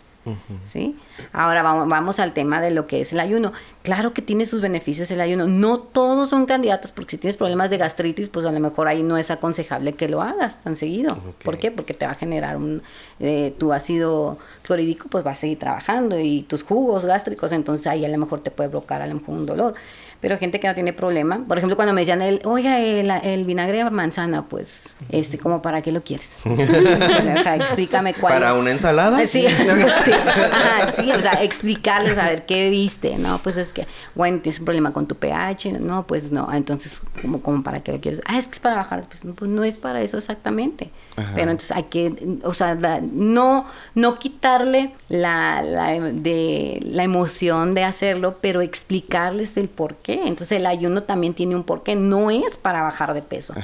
[0.64, 0.96] ¿Sí?
[1.32, 3.52] Ahora vamos, vamos al tema de lo que es el ayuno.
[3.82, 5.46] Claro que tiene sus beneficios el ayuno.
[5.46, 9.02] No todos son candidatos, porque si tienes problemas de gastritis, pues a lo mejor ahí
[9.02, 11.18] no es aconsejable que lo hagas tan seguido.
[11.42, 11.70] ¿Por qué?
[11.70, 12.82] Porque te va a generar un,
[13.18, 18.04] eh, tu ácido clorhídrico, pues va a seguir trabajando y tus jugos gástricos, entonces ahí
[18.04, 19.74] a lo mejor te puede provocar a lo mejor un dolor.
[20.20, 21.44] Pero gente que no tiene problema.
[21.46, 25.62] Por ejemplo, cuando me decían, el, oiga, el, el vinagre de manzana, pues, este, como
[25.62, 26.36] para qué lo quieres.
[26.44, 28.34] o sea, explícame cuál.
[28.34, 29.26] ¿Para una ensalada?
[29.26, 29.46] Sí,
[30.04, 34.40] sí, ajá, sí, o sea, explicarles a ver qué viste, no, pues es que, bueno,
[34.40, 38.00] tienes un problema con tu pH, no, pues no, entonces, como, como para qué lo
[38.00, 40.90] quieres, ah, es que es para bajar, pues, no, pues no es para eso exactamente,
[41.16, 41.32] Ajá.
[41.34, 47.84] pero entonces hay que, o sea, no, no quitarle la, la, de, la emoción de
[47.84, 52.56] hacerlo, pero explicarles el por qué, entonces el ayuno también tiene un porqué, no es
[52.56, 53.54] para bajar de peso,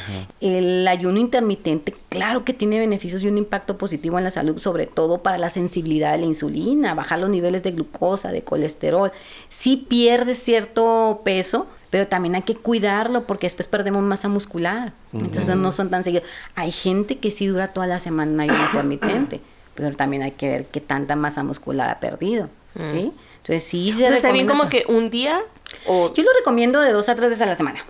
[0.41, 4.87] el ayuno intermitente, claro que tiene beneficios y un impacto positivo en la salud, sobre
[4.87, 9.13] todo para la sensibilidad de la insulina, bajar los niveles de glucosa, de colesterol.
[9.49, 14.93] Sí pierdes cierto peso, pero también hay que cuidarlo porque después perdemos masa muscular.
[15.13, 16.27] Entonces no son tan seguidos.
[16.55, 19.41] Hay gente que sí dura toda la semana en ayuno intermitente,
[19.75, 22.49] pero también hay que ver qué tanta masa muscular ha perdido.
[22.85, 23.13] ¿Sí?
[23.39, 25.41] Entonces sí se bien recomienda como que un día
[25.87, 27.85] o yo lo recomiendo de dos a tres veces a la semana.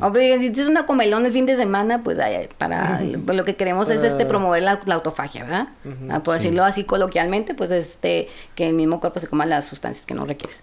[0.00, 3.90] Hombre, si tienes una comelón el fin de semana, pues ay, para lo que queremos
[3.90, 5.68] es este promover la, la autofagia, ¿verdad?
[6.10, 10.06] Ah, por decirlo así coloquialmente, pues este que el mismo cuerpo se coma las sustancias
[10.06, 10.62] que no requieres.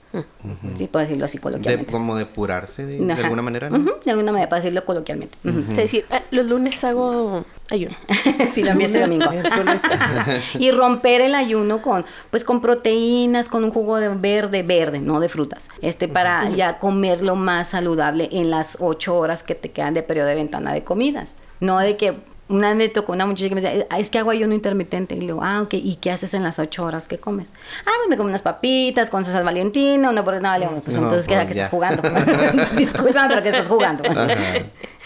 [0.76, 1.92] Sí, por decirlo así De, coloquialmente.
[1.92, 3.96] como depurarse de, de alguna manera, ¿no?
[4.04, 5.38] De alguna manera, para decirlo coloquialmente.
[5.72, 7.96] Es decir, ah, los lunes hago ayuno.
[8.54, 9.26] sí, lo envío este domingo.
[10.60, 15.20] Y romper el ayuno con pues con proteínas, con un jugo de verde, verde, no
[15.20, 15.70] de frutas.
[15.82, 20.28] Este para ya comerlo más saludable en las ocho horas que te quedan de periodo
[20.28, 21.36] de ventana de comidas.
[21.60, 22.16] No de que
[22.48, 25.16] una vez me tocó una muchacha que me decía, "Ah, es que hago ayuno intermitente.
[25.16, 27.52] Y le digo, ah, ok, ¿y qué haces en las ocho horas que comes?
[27.88, 30.60] Ah, pues me como unas papitas con salsa valentina, una por nada.
[30.60, 31.64] Le digo, pues No, entonces, ¿qué, pues que ya.
[31.64, 32.04] estás jugando?
[32.76, 34.04] Disculpa, pero que estás jugando.
[34.08, 34.28] Ajá.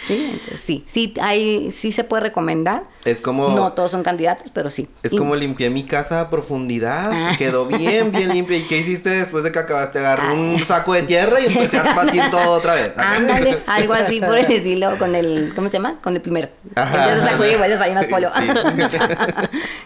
[0.05, 2.83] Sí, entonces, sí, sí, hay, sí se puede recomendar.
[3.05, 3.49] Es como...
[3.49, 4.87] No todos son candidatos, pero sí.
[5.03, 7.09] Es Y- como limpié mi casa a profundidad.
[7.11, 7.31] Ah.
[7.37, 8.57] Quedó bien, bien limpia.
[8.57, 9.99] ¿Y qué hiciste después de que acabaste?
[9.99, 10.33] Agarré Ah.
[10.33, 12.93] un saco de tierra y empecé a batir todo otra vez.
[12.97, 15.99] Ándale, algo así por el estilo con el, ¿cómo se llama?
[16.01, 16.49] Con el primero.
[16.75, 16.97] Ajá.
[17.09, 18.29] Empiezas a sacudir y vuelves ahí más polvo.
[18.35, 18.97] Sí.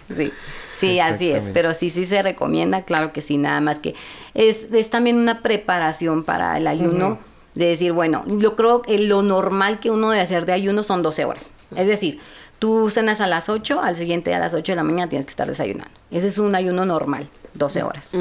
[0.13, 0.33] sí.
[0.75, 3.93] Sí, así es, pero sí, sí se recomienda, claro que sí, nada más que
[4.33, 7.19] es, es también una preparación para el ayuno,
[7.55, 11.03] de decir, bueno, yo creo que lo normal que uno debe hacer de ayuno son
[11.03, 12.19] 12 horas, es decir,
[12.59, 15.25] tú cenas a las 8, al siguiente día a las 8 de la mañana tienes
[15.25, 18.11] que estar desayunando, ese es un ayuno normal, 12 horas,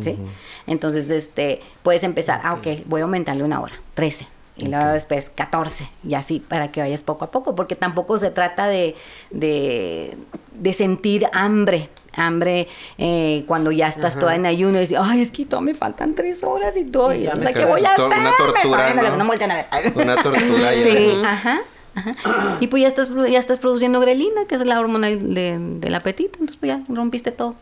[0.00, 0.18] ¿sí?
[0.66, 4.26] Entonces, este, puedes empezar, ah, ok, voy a aumentarle una hora, 13,
[4.56, 8.30] y luego después 14 y así para que vayas poco a poco porque tampoco se
[8.30, 8.94] trata de,
[9.30, 10.16] de,
[10.52, 15.30] de sentir hambre hambre eh, cuando ya estás toda en ayuno y dices, ay, es
[15.30, 18.04] que todavía me faltan tres horas y todo, Y o sea, ¿qué voy a hacer?
[18.06, 19.02] una tortura, ¿no?
[19.16, 19.66] no me voltean a ver.
[19.94, 20.72] Una tortura.
[20.76, 21.60] Sí, ajá.
[21.94, 22.58] Ajá.
[22.60, 26.32] Y pues ya estás, ya estás produciendo grelina, que es la hormona de- del apetito,
[26.40, 27.54] entonces pues ya rompiste todo.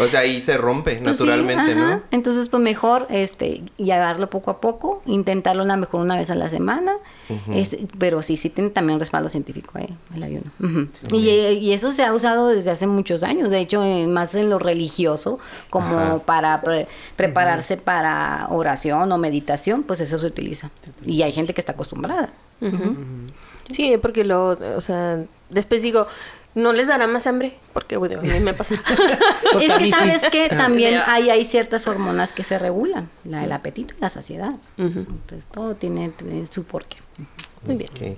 [0.00, 1.74] O sea, ahí se rompe Pues naturalmente.
[1.74, 2.00] ¿no?
[2.10, 6.34] Entonces, pues mejor este llevarlo poco a poco, intentarlo a lo mejor una vez a
[6.34, 6.92] la semana,
[7.54, 10.50] este, pero sí, sí tiene también respaldo científico eh, el ayuno.
[11.12, 14.50] Y, y eso se ha usado desde hace muchos años, de hecho, en- más en
[14.50, 15.38] lo religioso,
[15.70, 16.18] como Ajá.
[16.18, 20.70] para pre- prepararse para oración o meditación, pues eso se utiliza.
[21.06, 22.30] Y hay gente que está acostumbrada.
[23.72, 26.06] Sí, porque lo, o sea, después digo,
[26.54, 28.74] no les dará más hambre, porque bueno, a mí me pasa.
[29.60, 33.94] es que sabes que también hay, hay ciertas hormonas que se regulan, la del apetito
[33.96, 34.54] y la saciedad.
[34.76, 36.98] Entonces todo tiene, tiene su porqué.
[37.66, 38.16] Muy bien.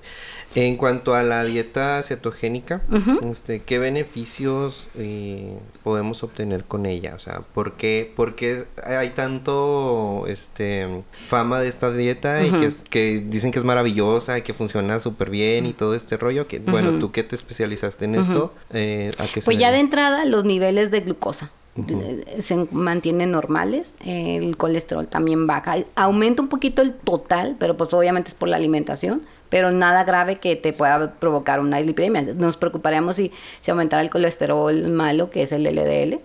[0.55, 2.81] En cuanto a la dieta cetogénica,
[3.29, 7.15] este, ¿qué beneficios eh, podemos obtener con ella?
[7.17, 10.87] O sea, ¿por qué, por qué hay tanto este,
[11.27, 15.01] fama de esta dieta y que, es- que dicen que es maravillosa y que funciona
[15.01, 16.47] súper bien y todo este rollo?
[16.47, 19.81] Que, Bueno, tú que te especializaste en esto, eh, ¿a qué se Pues ya de
[19.81, 26.49] entrada los niveles de glucosa eh, se mantienen normales, el colesterol también baja, aumenta un
[26.49, 30.73] poquito el total, pero pues obviamente es por la alimentación, pero nada grave que te
[30.73, 32.23] pueda provocar una dislipidemia.
[32.35, 36.21] Nos preocuparíamos si, si aumentara el colesterol malo, que es el LDL.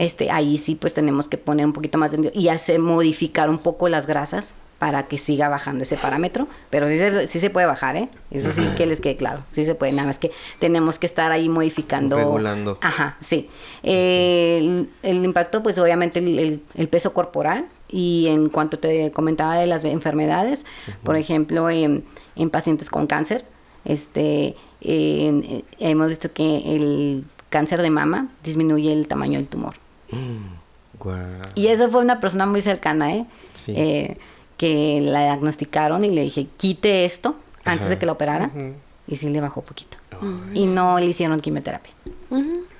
[0.00, 3.58] Este, ahí sí pues tenemos que poner un poquito más de y hacer modificar un
[3.58, 7.64] poco las grasas para que siga bajando ese parámetro, pero sí se, sí se puede
[7.66, 8.08] bajar, ¿eh?
[8.30, 11.32] Eso sí que les quede claro, sí se puede, nada más que tenemos que estar
[11.32, 12.18] ahí modificando.
[12.18, 12.78] Regulando.
[12.82, 13.48] Ajá, sí.
[13.82, 19.10] Eh, el, el impacto, pues obviamente el, el- el peso corporal y en cuanto te
[19.12, 20.66] comentaba de las enfermedades,
[21.04, 22.04] por ejemplo, en,
[22.34, 23.44] en pacientes con cáncer,
[23.86, 29.74] este, eh, hemos visto que el cáncer de mama disminuye el tamaño del tumor.
[30.98, 31.16] Guau.
[31.54, 33.26] Y eso fue una persona muy cercana, ¿eh?
[33.54, 33.72] Sí.
[33.76, 34.18] Eh,
[34.56, 37.90] que la diagnosticaron y le dije, quite esto antes Ajá.
[37.94, 38.76] de que lo operaran.
[39.08, 39.98] Y sí le bajó poquito.
[40.54, 41.92] Y no le hicieron quimioterapia.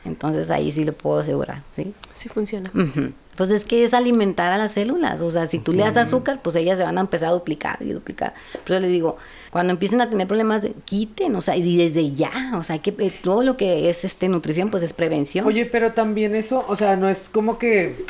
[0.05, 1.93] Entonces ahí sí lo puedo asegurar, ¿sí?
[2.15, 2.71] Sí funciona.
[2.75, 3.13] Ujú.
[3.37, 5.21] Pues es que es alimentar a las células.
[5.21, 7.77] O sea, si tú le das azúcar, pues ellas se van a empezar a duplicar
[7.83, 8.33] y duplicar.
[8.65, 9.19] Pero les digo,
[9.51, 13.13] cuando empiecen a tener problemas, quiten, o sea, y desde ya, o sea, que eh,
[13.23, 15.47] todo lo que es este nutrición, pues es prevención.
[15.47, 18.07] Oye, pero también eso, o sea, no es como que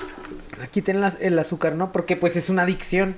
[0.71, 1.93] quiten las- el azúcar, ¿no?
[1.93, 3.17] Porque pues es una adicción.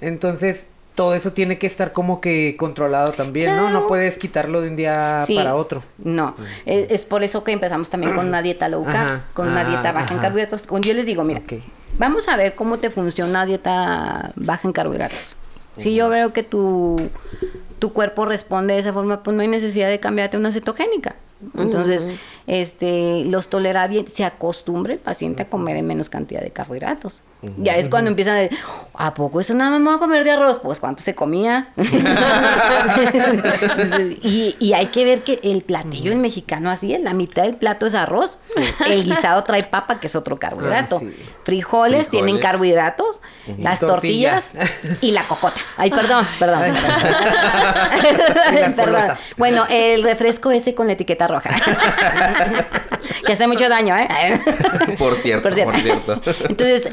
[0.00, 3.62] Entonces, todo eso tiene que estar como que controlado también, ¿no?
[3.62, 3.80] Claro.
[3.80, 5.36] No puedes quitarlo de un día Sí.
[5.36, 5.82] para otro.
[5.98, 6.34] No,
[6.66, 9.24] es, es por eso que empezamos también con una dieta low carb, Ajá.
[9.32, 10.66] con una Ah, dieta baja en carbohidratos.
[10.82, 11.40] Yo les digo, mira,
[11.98, 15.36] vamos a ver cómo te funciona una dieta baja en carbohidratos.
[15.78, 17.08] Si yo veo que tu,
[17.78, 21.14] tu cuerpo responde de esa forma, pues no hay necesidad de cambiarte una cetogénica.
[21.56, 22.06] Entonces,
[22.46, 27.22] este, los tolera bien, se acostumbra el paciente a comer en menos cantidad de carbohidratos.
[27.58, 28.56] Ya es cuando empiezan a decir,
[28.94, 30.60] ¿a poco eso nada más me voy a comer de arroz?
[30.62, 31.70] Pues, ¿cuánto se comía?
[34.22, 37.56] y, y hay que ver que el platillo en mexicano así es, la mitad del
[37.56, 38.38] plato es arroz,
[38.86, 41.12] el guisado trae papa, que es otro carbohidrato, Ah, sí.
[41.44, 43.20] frijoles, tienen carbohidratos,
[43.58, 44.96] las tortillas Tortilla.
[45.00, 45.60] y la cocota.
[45.76, 46.62] Ay, perdón, perdón.
[48.02, 48.72] Perdón.
[48.76, 49.18] colota.
[49.36, 51.50] Bueno, el refresco ese con la etiqueta roja.
[53.26, 54.40] que hace mucho daño, ¿eh?
[54.98, 56.20] Por cierto, por cierto.
[56.48, 56.88] Entonces,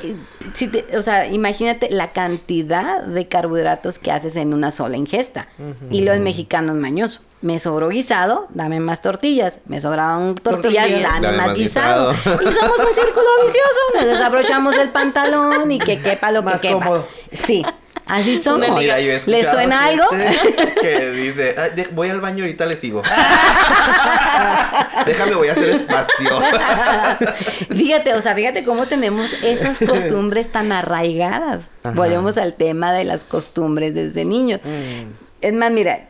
[0.53, 5.47] si te- o sea, imagínate la cantidad de carbohidratos que haces en una sola ingesta.
[5.89, 7.21] Y lo el mexicano es mañoso.
[7.41, 9.59] Me sobró guisado, dame más tortillas.
[9.65, 11.13] Me sobraron tortillas, Tortillas.
[11.13, 12.11] dame, Dame más más guisado.
[12.11, 12.41] guisado.
[12.41, 13.79] Y somos un círculo vicioso.
[13.95, 16.79] Nos desabrochamos el pantalón y que quepa lo Más que quepa.
[16.85, 17.07] cómodo.
[17.31, 17.63] Sí,
[18.09, 18.77] así somos.
[18.77, 20.05] Mira, yo ¿Le suena algo?
[20.81, 23.01] Que dice, "Ah, de- voy al baño ahorita le sigo.
[25.05, 26.39] Déjame, voy a hacer espacio.
[27.69, 31.69] fíjate, o sea, fíjate cómo tenemos esas costumbres tan arraigadas.
[31.83, 31.95] Ajá.
[31.95, 34.61] Volvemos al tema de las costumbres desde niños.
[34.63, 35.11] Mm.
[35.41, 36.07] Es más, mira,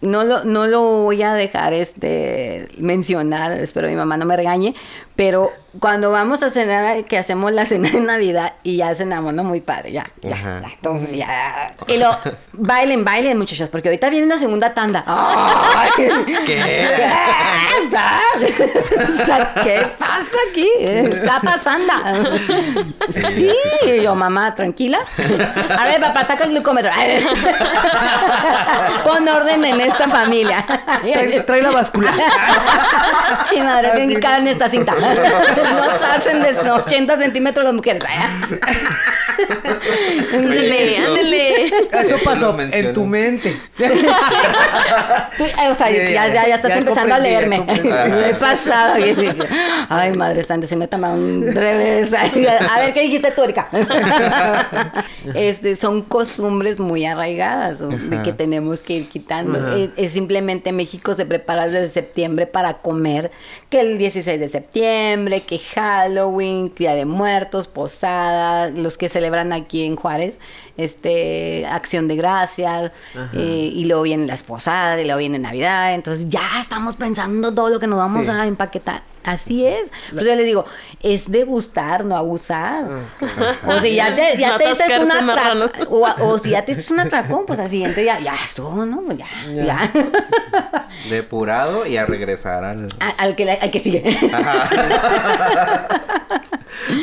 [0.00, 4.74] no lo, no lo voy a dejar este mencionar, espero mi mamá no me regañe,
[5.16, 9.44] pero cuando vamos a cenar, que hacemos la cena de Navidad y ya cenamos, ¿no?
[9.44, 11.74] Muy padre, ya, ya, entonces ya.
[11.86, 12.10] Y lo,
[12.52, 15.04] bailen, bailen, muchachos, porque ahorita viene la segunda tanda.
[15.06, 15.90] ¡Ay!
[16.46, 16.98] ¿Qué?
[19.08, 20.68] O sea, ¿qué pasa aquí?
[20.78, 21.92] Está pasando.
[23.08, 23.52] Sí,
[23.86, 24.98] Y yo, mamá, tranquila.
[25.78, 26.90] A ver, papá, saca el glucómetro.
[29.04, 30.64] Pon orden en esta familia.
[31.02, 32.12] Trae, trae la báscula.
[33.44, 34.22] Chi madre, tienen que Así.
[34.26, 34.94] caer en esta cinta.
[35.74, 38.02] No pasen de 80 centímetros las mujeres.
[40.32, 41.66] Ándale, ándale.
[41.66, 43.56] Eso pasó lo en tu mente.
[43.78, 47.60] Tú, eh, o sea, Ya, ya, ya, ya, ya estás ya empezando a leerme.
[47.60, 48.94] Me he pasado.
[49.88, 52.12] Ay, madre, están diciendo toma un revés.
[52.12, 53.68] A ver, ¿qué dijiste tú, Erika?
[55.34, 59.76] Este, son costumbres muy arraigadas o, de que tenemos que ir quitando.
[59.96, 63.30] Es simplemente México se prepara desde septiembre para comer,
[63.70, 69.82] que el 16 de septiembre, que Halloween, Día de Muertos, Posada, los que celebran aquí
[69.82, 70.38] en Juárez,
[70.78, 72.92] este, Acción de Gracias,
[73.34, 77.68] eh, y luego vienen las posadas, y luego viene Navidad, entonces ya estamos pensando todo
[77.68, 78.32] lo que nos vamos Sí.
[78.32, 79.02] a empaquetar.
[79.24, 79.92] Así es.
[80.12, 80.64] Pues yo le digo,
[81.02, 82.86] es degustar, no abusar.
[83.66, 85.64] O si ya te, ya No te haces un atascarse marrano.
[85.66, 88.86] atracón, o, o si ya te haces un atracón, pues al siguiente día, ya estuvo,
[88.86, 89.02] ¿no?
[89.02, 89.90] Pues ya, ya.
[91.10, 92.88] Depurado y a regresar al.
[93.00, 94.02] A- al, que, al que sigue.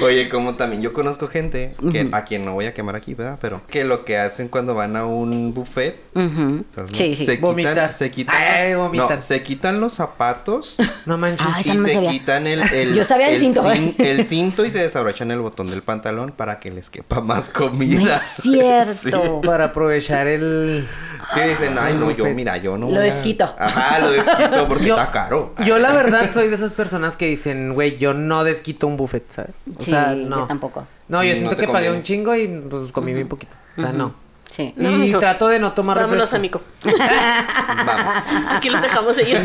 [0.01, 3.37] Oye, como también yo conozco gente que a quien no voy a quemar aquí, ¿verdad?
[3.41, 7.25] Pero que lo que hacen cuando van a un buffet, entonces, Sí, sí.
[7.25, 7.73] se Vomitar.
[7.73, 11.45] quitan, se quitan, Ay, no, se quitan los zapatos No manches.
[11.53, 12.09] Ay, y no se sabía.
[12.11, 13.75] quitan el, el- Yo sabía el cinto, ¿eh?
[13.75, 17.47] cin- el cinto y se desabrochan el botón del pantalón para que les quepa más
[17.49, 18.15] No comida.
[18.15, 19.41] es cierto.
[19.41, 20.87] Para aprovechar el...
[21.33, 22.85] Sí, sí dicen, ay, no, yo, mira, yo no.
[22.87, 23.01] Lo voy a-".
[23.01, 23.55] desquito.
[23.57, 25.53] Ajá, lo desquito porque Yo- está caro.
[25.65, 29.23] Yo la verdad soy de esas personas que dicen, güey, yo no desquito un buffet,
[29.31, 29.55] ¿sabes?
[29.77, 30.45] O Sí, sea, yo no.
[30.47, 30.85] tampoco.
[31.07, 33.53] No, yo No siento que pagué un chingo y pues comí bien poquito.
[33.77, 34.13] O sea, no.
[34.49, 34.73] Sí.
[34.77, 35.19] No, y mijo.
[35.19, 36.61] trato de no tomar Vámonos, refresco.
[36.83, 36.97] amigo.
[37.85, 38.15] Vamos.
[38.51, 39.41] Aquí los dejamos ellos.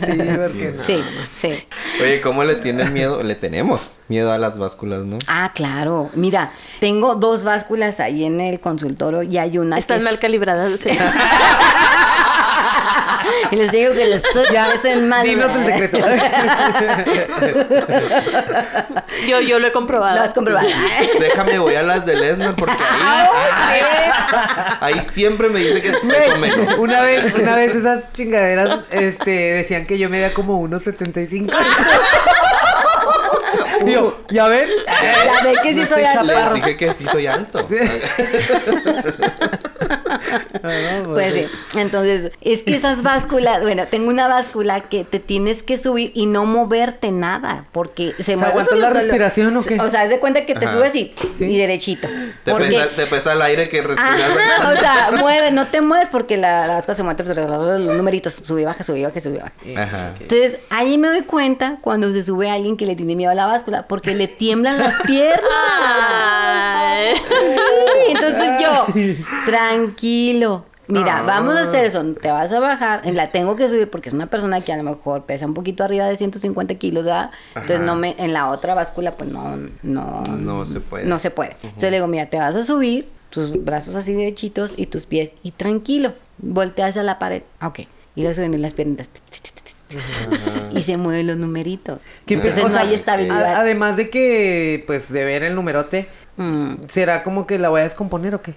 [0.00, 0.84] Sí, porque no.
[0.84, 1.64] Sí, sí.
[2.00, 3.22] Oye, ¿cómo le tienen miedo?
[3.22, 5.18] Le tenemos miedo a las básculas, ¿no?
[5.26, 6.10] Ah, claro.
[6.14, 10.20] Mira, tengo dos básculas ahí en el consultorio y hay una Están que mal es-
[10.20, 10.72] calibradas.
[10.72, 10.88] sí.
[13.50, 15.24] Y les digo que les estoy Ya, hacen mal.
[15.24, 15.98] dinos el secreto.
[19.28, 20.16] Yo, yo lo he comprobado.
[20.16, 20.68] Lo has comprobado.
[21.20, 23.80] Déjame, voy a las de Lesnar porque ahí,
[24.80, 26.78] ahí siempre me dice que peso menos.
[26.78, 31.52] Una vez, una vez esas chingaderas, este, decían que yo medía como 1.75.
[33.86, 34.68] Y yo, ¿ya ven?
[34.86, 36.02] Ya ve que sí No soy.
[36.24, 37.68] Les dije que sí soy alto.
[40.64, 41.46] Ah, Pues sí.
[41.76, 46.26] Entonces, es que esas básculas, bueno, tengo una báscula que te tienes que subir y
[46.26, 48.50] no moverte nada, porque se ¿Se mueve.
[48.52, 49.78] aguanta la respiración o qué?
[49.80, 50.74] O sea, haz de cuenta que te Ajá.
[50.76, 51.44] subes y, Sí.
[51.46, 52.08] y derechito.
[52.44, 54.20] Te, Porque, pesa, te pesa el aire que respiras.
[54.20, 57.96] Ajá, o sea, mueve, no te mueves porque la, la báscula se mueve, pues, los
[57.96, 59.82] numeritos, sube y baja, sube y baja, sube y baja.
[59.82, 60.14] Ajá.
[60.20, 63.46] Entonces, ahí me doy cuenta cuando se sube alguien que le tiene miedo a la
[63.46, 65.42] báscula, porque le tiemblan las piernas.
[67.30, 68.86] Sí, entonces yo,
[69.46, 70.64] tranquilo.
[70.88, 71.22] Mira, Ah.
[71.22, 72.04] vamos a hacer eso.
[72.20, 74.82] Te vas a bajar, la tengo que subir porque es una persona que a lo
[74.82, 77.30] mejor pesa un poquito arriba de 150 kilos, ¿verdad?
[77.54, 81.04] Entonces no me, en la otra báscula, pues no, no, No se puede.
[81.06, 81.56] No se puede.
[81.62, 85.32] Entonces le digo, mira, te vas a subir, tus brazos así derechitos y tus pies,
[85.42, 87.42] y tranquilo, volteas a la pared.
[87.62, 87.80] Ok.
[88.14, 89.08] Y le suben las piernas.
[90.74, 92.02] Y se mueven los numeritos.
[92.26, 93.56] ¿Qué pe- Entonces o no sea, hay estabilidad.
[93.56, 96.86] además de que, pues, de ver el numerote, Mm.
[96.88, 98.54] ¿será como que la voy a descomponer o qué?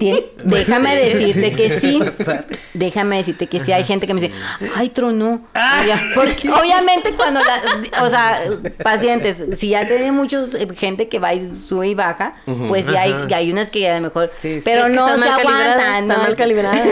[0.00, 2.00] Tien- déjame decirte que sí.
[2.74, 3.72] Déjame decirte que sí.
[3.72, 4.34] Hay gente que me dice,
[4.74, 5.40] ay, tronó.
[5.54, 8.40] Obvia- porque obviamente cuando la, o sea,
[8.82, 10.44] pacientes, si ya tiene mucha
[10.76, 12.34] gente que va y sube y baja,
[12.68, 14.62] pues sí hay, hay unas que a lo mejor, Sí, sí.
[14.64, 15.76] pero no se aguantan.
[16.04, 16.16] Están ¿no?
[16.18, 16.86] mal calibradas.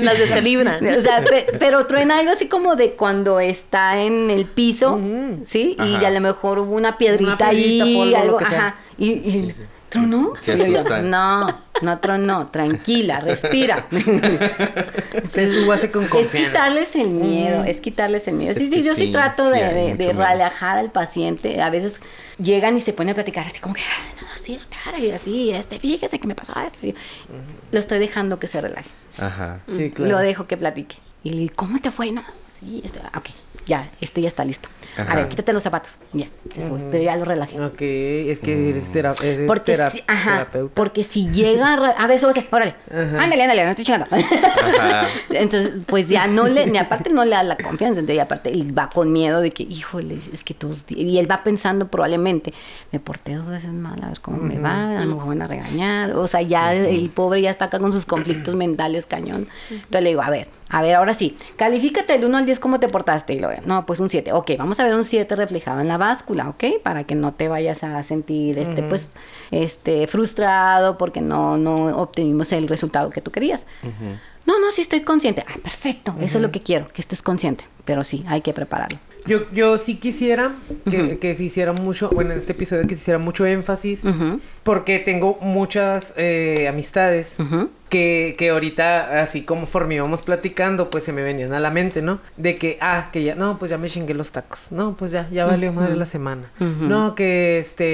[0.00, 0.86] Las descalibran.
[0.96, 4.98] O sea, pe- pero truena algo así como de cuando está en el piso,
[5.44, 5.76] ¿sí?
[5.78, 6.08] Y Ajá.
[6.08, 8.76] a lo mejor hubo una piedrita, Una piedrita, ahí, polvo, algo, ajá.
[8.98, 9.54] Y, y
[10.00, 10.32] ¿tronó?
[10.46, 13.86] Yo, no, no tronó, tranquila, respira.
[15.28, 18.52] Se súbase con Es quitarles el miedo, es quitarles el miedo.
[18.52, 21.60] Es Sí, que sí, yo sí, sí, trato sí de, relajar al paciente.
[21.62, 22.00] A veces
[22.38, 25.50] llegan y se ponen a platicar así como que, "Ay, no, sí, cara, y así,
[25.50, 26.78] este, fíjese que me pasó esto.
[27.72, 28.90] Lo estoy dejando que se relaje.
[29.18, 29.60] Ajá.
[29.74, 30.12] Sí, claro.
[30.12, 30.96] Lo dejo que platique.
[31.22, 32.12] Y le digo, ¿cómo te fue?
[32.12, 33.30] No, sí, este, ok,
[33.66, 34.68] ya, este ya está listo.
[34.96, 35.98] A ver, quítate los zapatos.
[36.12, 37.60] Ya, te sube, pero ya lo relajé.
[37.60, 40.74] Ok, es que eres, tera- eres Porque tera- si, ajá, terapeuta.
[40.74, 43.22] porque si llega a, ver, súbete, órale, Ajá.
[43.24, 44.06] ándale, ándale, no estoy chingando.
[44.10, 45.08] Ajá.
[45.30, 48.50] Entonces, pues ya no le, ni aparte no le da la confianza, entonces y aparte
[48.52, 52.52] él va con miedo de que, híjole, es que todos, y él va pensando probablemente,
[52.92, 55.42] me porté dos veces mal, a ver cómo me va, a lo mejor me van
[55.42, 59.48] a regañar, o sea, ya el pobre ya está acá con sus conflictos mentales cañón.
[59.70, 62.80] Entonces le digo, a ver, a ver, ahora sí, califícate del 1 al 10 cómo
[62.80, 65.80] te portaste, y lo no, pues un 7, ok, vamos a ver un 7 reflejado
[65.80, 69.10] en la báscula, ok, para que no te vayas a sentir, este, pues,
[69.50, 73.66] este, frustrado porque no, no obtuvimos el resultado que tú querías.
[74.74, 75.44] Sí estoy consciente.
[75.48, 76.14] Ah, perfecto.
[76.20, 77.64] Eso es lo que quiero, que estés consciente.
[77.84, 78.98] Pero sí, hay que prepararlo.
[79.26, 80.52] Yo, yo sí quisiera
[80.90, 84.02] que, que se hiciera mucho, bueno, en este episodio que se hiciera mucho énfasis,
[84.62, 87.38] porque tengo muchas eh, amistades
[87.88, 92.02] que, que ahorita, así como conforme íbamos platicando, pues se me venían a la mente,
[92.02, 92.18] ¿no?
[92.36, 95.26] De que, ah, que ya, no, pues ya me chingué los tacos, no, pues ya,
[95.30, 97.84] ya valió madre la semana, no, que este,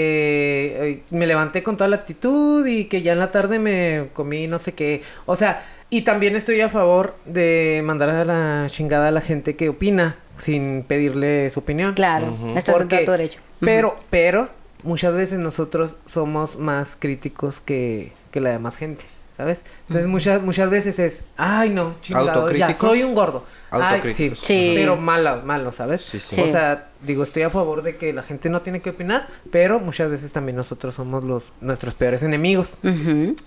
[0.91, 4.49] eh, me levanté con toda la actitud y que ya en la tarde me comí
[4.49, 9.09] no sé qué, o sea, y también estoy a favor de mandar a la chingada
[9.09, 11.95] a la gente que opina sin pedirle su opinión.
[11.95, 13.41] Claro, estás en Porque- todo derecho.
[13.61, 14.49] Pero, pero,
[14.83, 19.05] muchas veces nosotros somos más críticos que, que la demás gente,
[19.37, 19.63] ¿sabes?
[19.89, 23.45] Entonces, muchas, muchas veces es, ay, no, chingado, ya, soy un gordo.
[23.71, 24.39] Ay, sí, Autocríticos.
[24.41, 24.73] Sí.
[24.77, 26.03] pero malo, malo, ¿sabes?
[26.03, 26.37] Sí, sí.
[26.37, 26.41] Sí.
[26.43, 29.79] O sea, digo, estoy a favor de que la gente no tiene que opinar, pero
[29.81, 32.77] muchas veces también nosotros somos los nuestros peores enemigos.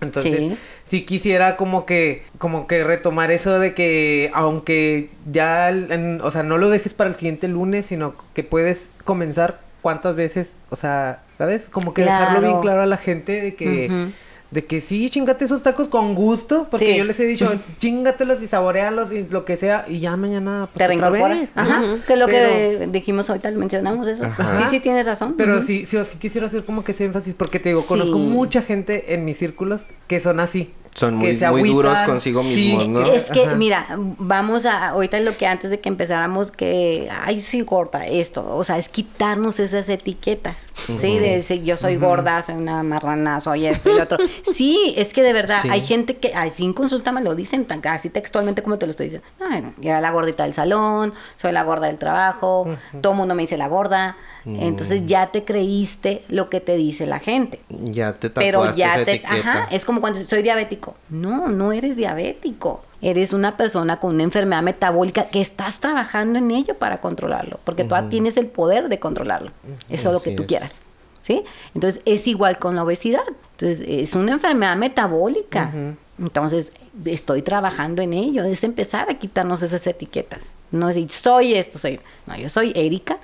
[0.02, 0.58] Entonces, sí.
[0.86, 1.06] sí.
[1.06, 6.58] quisiera como que, como que retomar eso de que, aunque ya, en- o sea, no
[6.58, 11.68] lo dejes para el siguiente lunes, sino que puedes comenzar cuántas veces, o sea, ¿sabes?
[11.70, 14.12] Como que dejarlo bien claro a la gente de que.
[14.54, 16.98] De que sí, chingate esos tacos con gusto, porque Sí.
[16.98, 20.78] yo les he dicho, chingatelos y saborealos y lo que sea, y ya mañana pues,
[20.78, 21.50] Te otra reincorporas.
[21.56, 21.82] Ajá.
[22.06, 22.50] Que es lo Pero-
[22.80, 24.26] que dijimos ahorita, mencionamos eso.
[24.26, 24.58] Ajá.
[24.58, 25.34] Sí, sí, tienes razón.
[25.38, 25.66] Pero Ujú.
[25.68, 27.88] sí, sí, sí quisiera hacer como que ese énfasis, porque te digo, Sí.
[27.88, 30.72] conozco mucha gente en mis círculos que son así.
[30.96, 33.02] Son muy- muy duros consigo Sí, mismos, ¿no?
[33.02, 33.56] Es que, Ajá.
[33.56, 38.56] mira, vamos a, ahorita lo que antes de que empezáramos, que, ay, soy gorda, esto,
[38.56, 41.18] o sea, es quitarnos esas etiquetas, ¿sí?
[41.18, 44.18] De decir, yo soy gorda, soy una marrana, soy esto y lo otro.
[44.44, 45.70] Sí, es que de verdad, Sí.
[45.72, 48.92] hay gente que así en consulta me lo dicen, tan, así textualmente como te lo
[48.92, 49.28] estoy diciendo.
[49.50, 52.68] Ay, no, yo era la gordita del salón, soy la gorda del trabajo,
[53.02, 54.16] todo mundo me dice la gorda,
[54.46, 58.96] entonces ya te creíste lo que te dice la gente Ya te pero tatuaste ya
[58.96, 59.34] esa te, etiqueta.
[59.36, 60.96] ajá, es como cuando soy diabético.
[61.10, 62.84] No, no eres diabético.
[63.02, 67.84] Eres una persona con una enfermedad metabólica que estás trabajando en ello para controlarlo, porque
[67.84, 69.52] tú tienes el poder de controlarlo.
[69.90, 70.48] Eso es lo que tú es.
[70.48, 70.82] quieras.
[71.22, 71.44] ¿Sí?
[71.74, 73.22] Entonces es igual con la obesidad.
[73.52, 75.74] Entonces es una enfermedad metabólica.
[76.20, 76.72] Entonces
[77.06, 78.44] estoy trabajando en ello.
[78.44, 80.52] Es empezar a quitarnos esas etiquetas.
[80.72, 82.00] No decir soy esto, soy.
[82.26, 83.20] No, yo soy Erika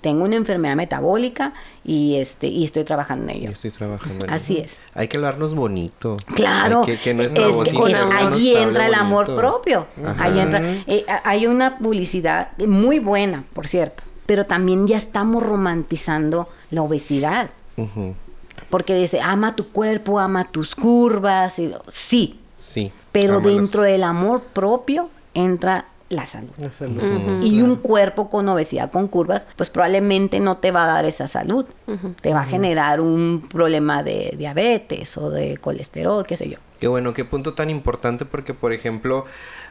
[0.00, 1.52] Tengo una enfermedad metabólica
[1.84, 3.50] y este y estoy trabajando en ello.
[3.50, 4.80] estoy trabajando en Así es.
[4.94, 6.16] Hay que hablarnos bonito.
[6.34, 9.86] Claro, Hay que, que nuestra es voz que- es- allí entra el amor propio.
[10.06, 10.22] Ajá.
[10.24, 10.62] Ahí entra.
[10.86, 17.50] eh, hay una publicidad muy buena, por cierto, pero también ya estamos romantizando la obesidad.
[18.68, 21.58] Porque dice, ama tu cuerpo, ama tus curvas.
[21.58, 22.92] y- sí, Sí.
[23.10, 26.50] pero dentro del amor propio entra la salud.
[26.58, 27.42] La salud.
[27.42, 31.28] Y un cuerpo con obesidad, con curvas, pues probablemente no te va a dar esa
[31.28, 31.64] salud.
[32.20, 36.58] Te va a generar un problema de diabetes o de colesterol, qué sé yo.
[36.80, 39.24] Qué bueno, qué punto tan importante porque, por ejemplo,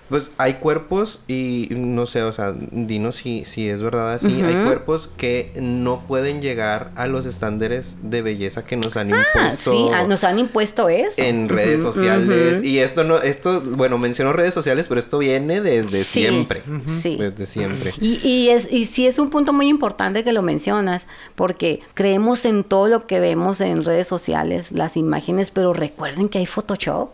[0.10, 4.64] pues hay cuerpos y no sé, o sea, dinos si, si es verdad así, hay
[4.66, 9.72] cuerpos que no pueden llegar a los estándares de belleza que nos han Ah, impuesto.
[9.72, 11.22] sí, ah, nos han impuesto eso.
[11.22, 16.03] en redes sociales y esto no esto bueno menciono redes sociales pero esto viene desde
[16.03, 17.16] Sí, siempre sí.
[17.18, 21.07] desde siempre Y, y, es, y sí es un punto muy importante que lo mencionas,
[21.36, 26.39] porque creemos en todo lo que vemos en redes sociales, las imágenes, pero recuerden que
[26.39, 27.10] hay Photoshop.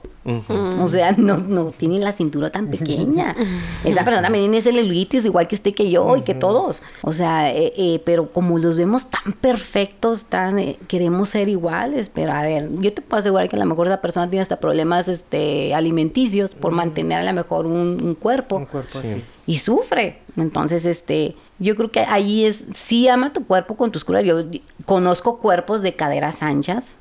[0.79, 2.84] O sea, no, no tiene la cintura tan pequeña.
[3.83, 6.81] Esa persona también tiene celulitis, igual que usted que yo y que todos.
[7.01, 12.09] O sea, eh, eh, pero como los vemos tan perfectos, tan eh, queremos ser iguales.
[12.09, 14.59] Pero a ver, yo te puedo asegurar que a lo mejor esa persona tiene hasta
[14.59, 19.07] problemas este, alimenticios por mantener a lo mejor un, un cuerpo Un cuerpo Sí.
[19.07, 19.23] así.
[19.47, 20.21] y sufre.
[20.37, 24.23] Entonces, este, yo creo que ahí es, sí ama tu cuerpo con tus curas.
[24.25, 24.43] Yo
[24.85, 26.95] conozco cuerpos de caderas anchas,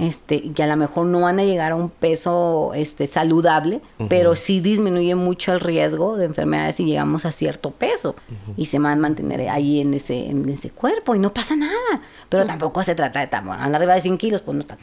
[0.00, 4.34] Este, que a lo mejor no van a llegar a un peso este, saludable, pero
[4.34, 8.16] sí disminuye mucho el riesgo de enfermedades si llegamos a cierto peso
[8.56, 12.00] y se van a mantener ahí en ese, en ese cuerpo y no pasa nada.
[12.28, 14.76] Pero tampoco se trata de tan- andar arriba de 100 kilos, pues no está.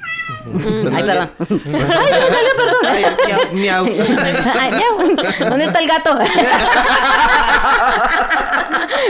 [0.93, 1.29] Ay, perdón.
[1.39, 1.79] Ay, se me
[2.29, 2.75] salió, perdón.
[2.85, 3.05] Ay,
[3.53, 3.85] miau, miau.
[4.59, 4.97] Ay, miau.
[5.49, 6.17] ¿Dónde está el gato?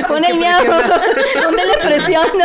[0.08, 0.64] Pon el miau.
[0.66, 2.28] Ponle presión.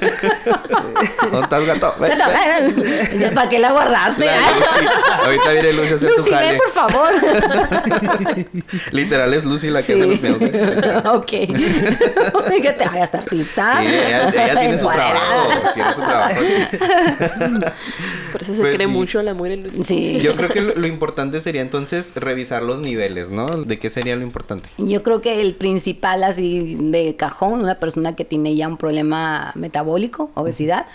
[1.22, 1.94] ¿Dónde estás, gato?
[2.00, 2.18] Ven,
[3.20, 3.34] ven.
[3.34, 4.28] ¿Para qué la Lucy.
[5.24, 6.58] Ahorita viene Lucy a hacer su Lucy, ven, jale.
[6.58, 7.12] por favor.
[8.92, 9.92] Literal es Lucy la que Sí.
[9.92, 10.42] hace los meos.
[10.42, 11.02] ¿eh?
[11.06, 11.30] ok.
[12.50, 13.78] Fíjate, ay, hasta artista.
[13.80, 15.48] Sí, ella, ella tiene su trabajo.
[15.74, 16.40] Tiene su trabajo.
[18.32, 18.92] Por eso se Pues cree sí.
[18.92, 19.84] mucho la mujer en.
[19.84, 20.18] Sí.
[20.20, 23.46] Yo creo que lo, lo importante sería entonces revisar los niveles, ¿no?
[23.46, 24.68] ¿De qué sería lo importante?
[24.78, 29.52] Yo creo que el principal así de cajón, una persona que tiene ya un problema
[29.54, 30.86] metabólico, obesidad,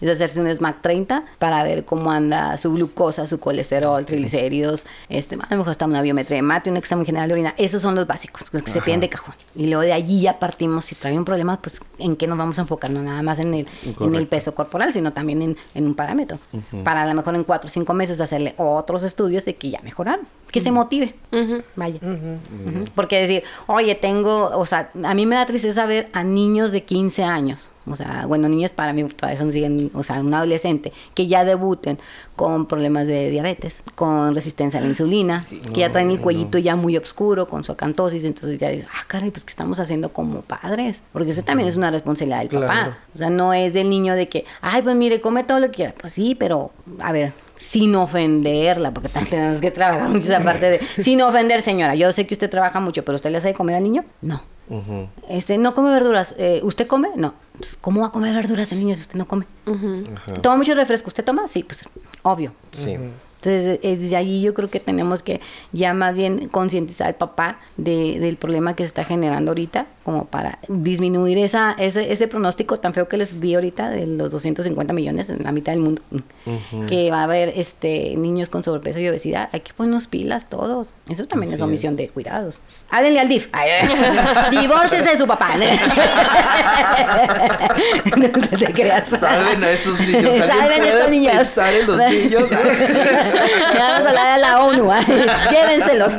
[0.00, 5.36] es hacerse un SMAC 30 para ver cómo anda su glucosa, su colesterol, triglicéridos, este,
[5.36, 7.54] a lo mejor hasta una biometría de mate, un examen general de orina.
[7.56, 9.34] Esos son los básicos, los que se piden de cajón.
[9.54, 12.58] Y luego de allí ya partimos, si trae un problema, pues en qué nos vamos
[12.58, 13.66] a enfocar, no nada más en el,
[14.00, 16.38] en el peso corporal, sino también en, en un parámetro.
[16.84, 19.80] Para a lo mejor en cuatro o cinco meses hacerle otros estudios de que ya
[19.82, 21.14] mejoraron, que se motive.
[21.74, 22.00] Vaya.
[22.94, 26.82] Porque decir, oye, tengo, o sea, a mí me da tristeza ver a niños de
[26.84, 30.92] 15 años, o sea, bueno, niños para mí todavía son siguen, o sea, un adolescente,
[31.14, 31.98] que ya debuten
[32.34, 36.76] con problemas de diabetes, con resistencia a la insulina, que ya traen el cuellito ya
[36.76, 40.42] muy oscuro con su acantosis, entonces ya dices, ah, caray, pues, ¿qué estamos haciendo como
[40.42, 41.02] padres?
[41.12, 42.66] Porque eso también es una responsabilidad del Claro.
[42.66, 42.98] papá.
[43.14, 45.72] O sea, no es del niño de que, ay, pues mire, come todo lo que
[45.72, 45.94] quiera.
[45.98, 50.80] Pues sí, pero, a ver, sin ofenderla, porque tenemos que trabajar mucho esa parte de,
[51.02, 51.94] sin ofender, señora.
[51.94, 54.04] Yo sé que usted trabaja mucho, pero ¿usted le hace de comer al niño?
[54.20, 54.42] No.
[55.28, 56.34] Este, no come verduras.
[56.38, 57.10] Eh, ¿Usted come?
[57.16, 57.34] No.
[57.54, 59.46] Entonces, ¿Cómo va a comer verduras el niño si usted no come?
[60.42, 61.08] ¿Toma mucho refresco?
[61.08, 61.48] ¿Usted toma?
[61.48, 61.88] Sí, pues,
[62.22, 62.52] obvio.
[62.72, 62.96] Sí.
[63.36, 65.40] Entonces, desde allí yo creo que tenemos que
[65.72, 70.26] ya más bien concientizar al papá de, del problema que se está generando ahorita, como
[70.26, 74.92] para disminuir esa, ese, ese pronóstico tan feo que les di ahorita de los 250
[74.92, 76.00] millones en la mitad del mundo,
[76.86, 79.48] que va a haber este niños con sobrepeso y obesidad.
[79.50, 80.94] Hay que ponernos pilas todos.
[81.08, 82.60] Eso también es omisión de cuidados.
[82.88, 83.48] Háblenle al DIF.
[84.52, 85.56] Divórcese de su papá.
[88.16, 89.08] no te creas.
[89.08, 90.24] Salven a estos niños.
[90.24, 91.34] ¿Alguien Salven a estos niños.
[91.34, 92.48] pensar en los niños?
[92.48, 94.92] Ya vamos a hablar a la ONU.
[94.92, 95.00] ¿ah?
[95.50, 96.12] Llévenselos.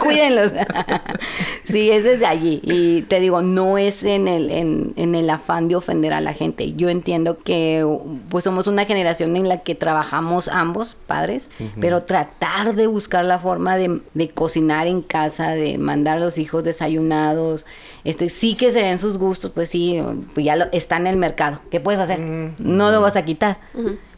[0.00, 0.50] Cuídenlos.
[1.62, 2.60] Sí, es desde allí.
[2.64, 6.32] Y te digo, no es en el, en, en el afán de ofender a la
[6.32, 6.72] gente.
[6.74, 7.86] Yo entiendo que
[8.28, 11.50] pues somos una generación en la que trabajamos ambos padres,
[11.80, 16.38] pero tratar de buscar la forma de, de cocinar en casa, de mandar a los
[16.38, 17.66] hijos desayunados,
[18.04, 20.00] este sí que se ven sus gustos, pues sí,
[20.34, 21.60] pues ya lo, está en el mercado.
[21.70, 22.20] ¿Qué puedes hacer?
[22.20, 23.58] No lo vas a quitar.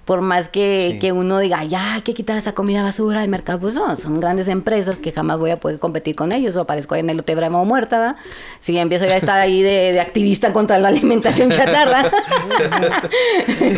[0.06, 0.98] Por más que, Sí.
[1.00, 4.20] que uno diga, ya hay que quitar esa comida basura del mercado, pues no, son
[4.20, 6.56] grandes empresas que jamás voy a poder competir con ellos.
[6.56, 8.16] O aparezco en el Lote Bravo muerta, ¿verdad?
[8.60, 12.10] Si empiezo ya a estar ahí de, de activista contra la alimentación chatarra.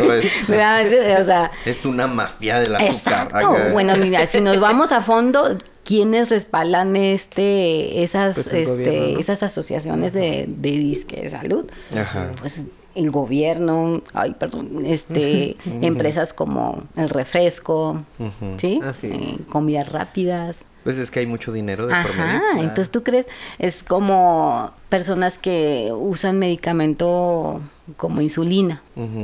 [0.05, 1.19] Pues, ¿verdad?
[1.21, 2.93] o sea, es una mafia del azúcar.
[2.93, 3.35] Exacto.
[3.37, 3.69] Acá.
[3.71, 9.19] Bueno, mira, si nos vamos a fondo, ¿quiénes respaldan este, esas, Pues este, gobierno, ¿no?
[9.19, 11.65] esas asociaciones de, de disque de salud?
[11.97, 12.31] Ajá.
[12.39, 12.61] Pues
[12.95, 18.03] el gobierno, ay, perdón, este, empresas como el refresco.
[18.57, 18.79] ¿sí?
[19.03, 20.65] Eh, comidas rápidas.
[20.83, 22.37] Pues es que hay mucho dinero de por medio.
[22.37, 23.27] Ajá, entonces tú crees,
[23.57, 27.61] es como personas que usan medicamento
[27.97, 28.81] como insulina.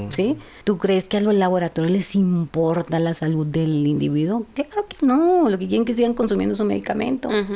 [0.09, 0.38] ¿sí?
[0.63, 4.45] ¿Tú crees que a los laboratorios les importa la salud del individuo?
[4.53, 7.30] Claro que no, lo que quieren es que sigan consumiendo su medicamento.
[7.30, 7.51] A ellos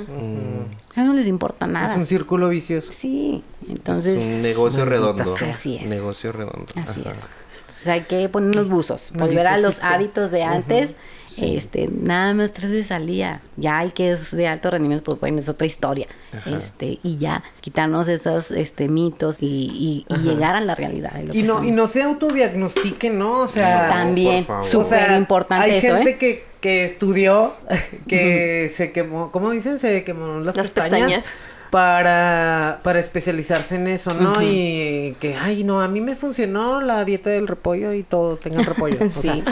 [0.96, 1.96] no les importa Es nada.
[1.96, 2.92] un círculo vicioso.
[2.92, 5.36] Sí, es entonces, un negocio redondo.
[5.48, 5.90] Así es.
[5.90, 6.66] Negocio redondo.
[6.76, 7.12] así Ajá.
[7.12, 7.18] es.
[7.62, 10.96] Entonces hay que poner unos buzos, volver a los hábitos de antes,
[11.38, 13.42] este, nada más tres veces al día.
[13.58, 16.08] Ya el que es de alto rendimiento, pues bueno, es otra historia.
[16.34, 16.50] Ajá.
[16.58, 21.12] Este, y ya quitarnos esos este mitos y, y- y llegar a la realidad.
[21.14, 21.76] de lo Y que no, y estamos.
[21.76, 23.40] no se autodiagnostiquen, ¿no?
[23.42, 26.18] O sea, También, súper importante hay eso, gente ¿eh?
[26.18, 27.54] que, que estudió,
[28.08, 29.80] que se quemó, ¿cómo dicen?
[29.80, 30.92] Se quemó las, Las pestañas.
[30.92, 31.26] pestañas.
[31.72, 34.34] Para, para especializarse en eso, ¿no?
[34.42, 38.64] Y que, ay, no, a mí me funcionó la dieta del repollo y todos tengan
[38.66, 38.98] repollo.
[39.06, 39.44] O sea, Sí.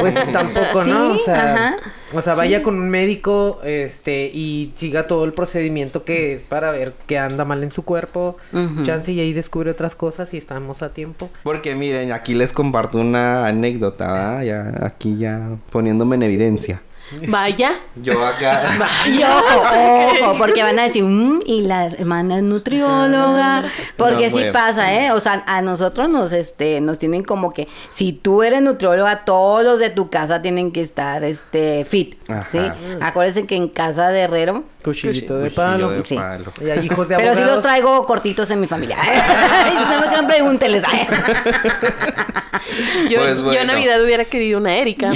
[0.00, 1.14] pues tampoco, ¿no?
[1.14, 1.76] Sí, o sea, ajá.
[2.14, 2.62] o sea, vaya Sí.
[2.64, 7.44] con un médico, este, y siga todo el procedimiento que es para ver qué anda
[7.44, 8.36] mal en su cuerpo.
[8.84, 11.30] Chance y ahí descubre otras cosas y estamos a tiempo.
[11.42, 14.42] Porque miren, aquí les comparto una anécdota, ¿verdad?
[14.42, 16.82] Ya, aquí ya poniéndome en evidencia.
[17.28, 17.72] Vaya.
[17.94, 18.62] Yo acá.
[19.06, 19.62] Y ojo,
[20.24, 23.62] ojo, porque van a decir, "Mm, y la hermana es nutrióloga,
[23.96, 24.52] porque No, sí bueno.
[24.52, 25.12] pasa, ¿eh?
[25.12, 29.64] O sea, a nosotros nos, este, nos tienen como que, si tú eres nutrióloga, todos
[29.64, 32.46] los de tu casa tienen que estar, este, fit, Ajá.
[32.48, 32.58] ¿sí?
[33.00, 35.90] Acuérdense que en casa de herrero, Cuchillito de palo.
[35.90, 36.14] de Sí.
[36.16, 36.52] palo.
[36.64, 38.96] Y hay hijos de pero sí los traigo cortitos en mi familia.
[39.70, 40.82] si no me quieran, pregúntenles.
[43.08, 45.10] Yo, Pues yo en Navidad hubiera querido una Erika.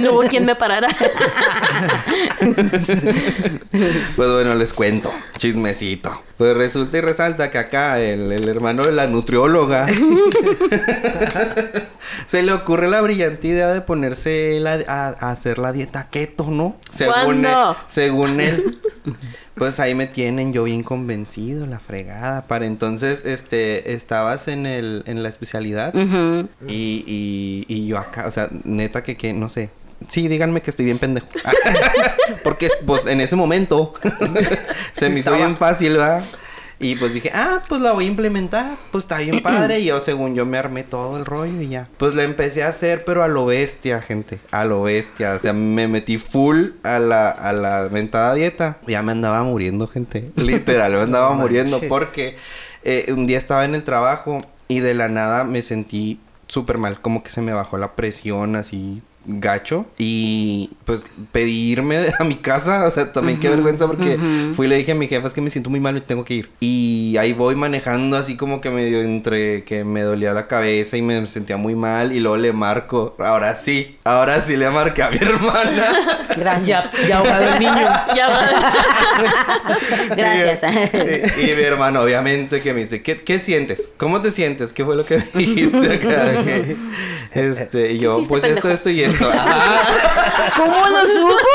[0.00, 0.88] No hubo quien me parara.
[4.16, 5.12] Pues bueno, les cuento.
[5.36, 6.22] Chismecito.
[6.38, 9.86] Pues resulta y resalta que acá el, el hermano de la nutrióloga
[12.26, 16.48] se le ocurre la brillante idea de ponerse la- a, a hacer la dieta keto,
[16.50, 16.76] ¿no?
[16.90, 17.14] Según
[17.70, 18.78] él, según él.
[19.54, 22.42] Pues ahí me tienen yo bien convencido, la fregada.
[22.46, 25.94] Para entonces, este, estabas en el, en la especialidad
[26.66, 29.70] y, y, y yo acá, o sea, neta que, que, no sé.
[30.08, 31.26] Sí, díganme que estoy bien pendejo.
[32.44, 33.94] Porque pues, en ese momento
[34.94, 36.24] se me hizo bien fácil, ¿verdad?
[36.78, 38.76] Y pues dije, ah, pues la voy a implementar.
[38.92, 39.80] Pues está bien padre.
[39.80, 41.88] Y yo, según yo, me armé todo el rollo y ya.
[41.96, 44.38] Pues la empecé a hacer, pero a lo bestia, gente.
[44.50, 45.34] A lo bestia.
[45.34, 48.78] O sea, me metí full a la, a la ventada dieta.
[48.86, 50.30] Ya me andaba muriendo, gente.
[50.36, 51.80] Literal, me andaba muriendo.
[51.88, 52.36] Porque
[52.84, 57.00] eh, un día estaba en el trabajo y de la nada me sentí súper mal.
[57.00, 62.36] Como que se me bajó la presión así gacho y pues pedí irme a mi
[62.36, 64.18] casa, o sea, también qué vergüenza porque
[64.54, 66.24] fui y le dije a mi jefa es que me siento muy mal y tengo
[66.24, 66.50] que ir.
[66.60, 71.02] Y ahí voy manejando así como que medio entre que me dolía la cabeza y
[71.02, 75.10] me sentía muy mal y luego le marco, ahora sí, ahora sí le marqué a
[75.10, 76.26] mi hermana.
[76.36, 76.90] Gracias.
[76.92, 77.72] Ya, ya ahogado el niño.
[78.16, 78.50] Ya va.
[80.16, 80.94] Gracias.
[81.38, 83.88] Y, y mi hermano, obviamente, que me dice, ¿qué, qué sientes?
[83.96, 84.72] ¿Cómo te sientes?
[84.72, 86.32] ¿Qué fue lo que me dijiste acá?
[87.34, 89.15] Este, y yo, pues esto, esto y esto.
[89.20, 90.52] Ajá.
[90.56, 91.36] ¿Cómo lo supo?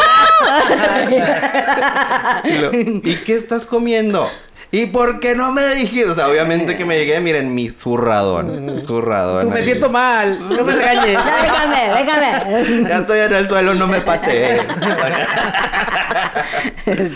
[2.44, 4.30] Y, lo, ¿y qué estás comiendo?
[4.74, 6.10] ¿Y por qué no me dijiste?
[6.10, 8.80] O sea, obviamente que me llegué, miren, mi zurradón.
[8.80, 9.44] Zurradón.
[9.44, 9.66] Tú me ahí.
[9.66, 10.40] siento mal.
[10.40, 11.20] No me regañes.
[11.42, 12.90] Déjame, déjame.
[12.90, 14.64] Ya estoy en el suelo, no me patees.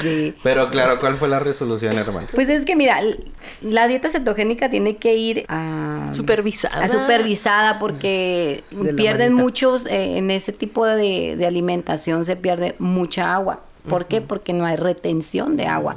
[0.01, 0.33] Sí.
[0.43, 2.27] Pero claro, ¿cuál fue la resolución, hermano?
[2.33, 2.97] Pues es que mira,
[3.61, 6.83] la dieta cetogénica tiene que ir a Supervisada.
[6.83, 8.63] a supervisada porque
[8.95, 9.43] pierden manita.
[9.43, 13.61] muchos eh, en ese tipo de, de alimentación se pierde mucha agua.
[13.87, 14.21] ¿Por qué?
[14.21, 15.95] Porque no hay retención de agua.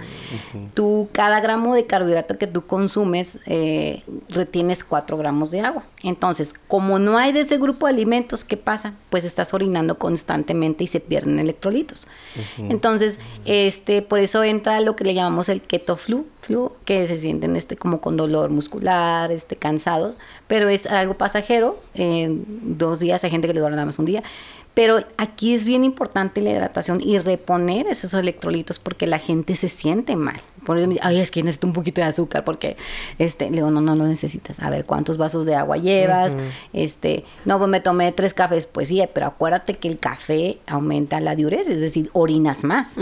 [0.74, 5.84] Tú, cada gramo de carbohidrato que tú consumes, eh, retienes 4 gramos de agua.
[6.03, 8.95] Entonces, como no hay de ese grupo de alimentos, ¿qué pasa?
[9.11, 12.07] Pues estás orinando constantemente y se pierden electrolitos.
[12.59, 17.18] Entonces, este, por eso entra lo que le llamamos el keto flu, flu, que se
[17.18, 20.16] sienten este, como con dolor muscular, este, cansados,
[20.47, 21.80] pero es algo pasajero.
[21.95, 22.45] En
[22.78, 24.22] dos días hay gente que le dura nada más un día.
[24.79, 29.68] Pero aquí es bien importante la hidratación y reponer esos electrolitos porque la gente se
[29.68, 30.41] siente mal.
[30.64, 32.76] Por eso me dice, ay, es que necesito un poquito de azúcar porque,
[33.18, 34.61] este, le digo, no, no lo necesitas.
[34.61, 36.37] A ver, ¿cuántos vasos de agua llevas?
[36.72, 38.66] Este, no, pues me tomé tres cafés.
[38.66, 42.95] Pues sí, pero acuérdate que el café aumenta la diuresis, es decir, orinas más,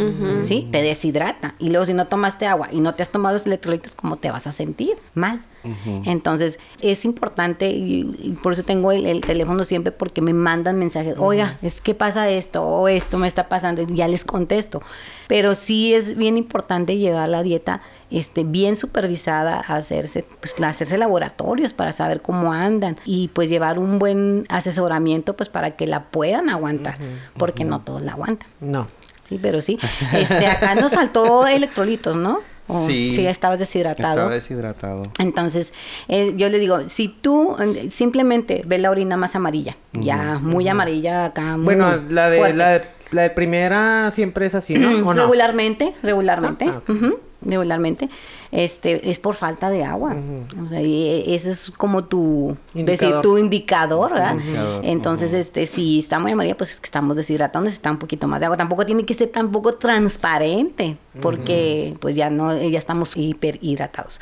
[0.45, 0.69] ¿sí?
[0.73, 1.57] Te deshidrata.
[1.59, 4.31] Y luego si no tomaste agua y no te has tomado los electrolitos, ¿cómo te
[4.31, 4.97] vas a sentir?
[5.13, 5.45] Mal.
[6.05, 10.79] Entonces, es importante, y, y por eso tengo el, el teléfono siempre, porque me mandan
[10.79, 14.83] mensajes, oiga, es que pasa esto, o esto me está pasando, y ya les contesto.
[15.29, 21.73] Pero sí es bien importante llevar la dieta este, bien supervisada, hacerse, pues, hacerse laboratorios
[21.73, 26.49] para saber cómo andan, y pues llevar un buen asesoramiento, pues para que la puedan
[26.49, 26.99] aguantar,
[27.37, 28.49] porque no todos la aguantan.
[28.61, 28.87] No.
[29.21, 29.77] Sí, pero sí.
[30.13, 32.39] Este, acá nos faltó electrolitos, ¿no?
[32.69, 33.13] O- Sí.
[33.15, 34.11] Sí, estabas deshidratado.
[34.11, 35.03] Estaba deshidratado.
[35.19, 35.73] Entonces,
[36.09, 40.67] eh, yo le digo, si tú eh, simplemente ves la orina más amarilla, ya muy
[40.69, 42.57] amarilla acá, muy Bueno, la de, fuerte.
[42.57, 45.13] la de la de primera siempre es así, ¿no?
[45.13, 46.81] Regularmente, regularmente, Ah,
[47.41, 48.09] regularmente,
[48.57, 50.17] este, es por falta de agua.
[50.65, 53.23] O sea, y e- ese es como tu, decir, Indicador.
[53.23, 54.35] tu indicador, ¿verdad?
[54.39, 58.27] Indicador, Entonces, este, si está muy amarilla, pues es que estamos deshidratando, necesita un poquito
[58.27, 58.57] más de agua.
[58.57, 64.21] Tampoco tiene que ser tampoco transparente, porque pues ya no, ya estamos hiperhidratados.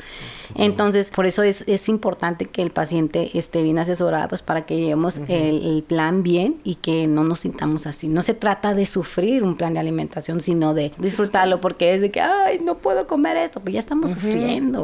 [0.53, 4.75] Entonces, por eso es, es importante que el paciente esté bien asesorado, pues para que
[4.77, 8.07] llevemos el, el plan bien y que no nos sintamos así.
[8.07, 12.11] No se trata de sufrir un plan de alimentación, sino de disfrutarlo, porque es de
[12.11, 14.24] que, ay, no puedo comer esto, pues ya estamos sufriendo.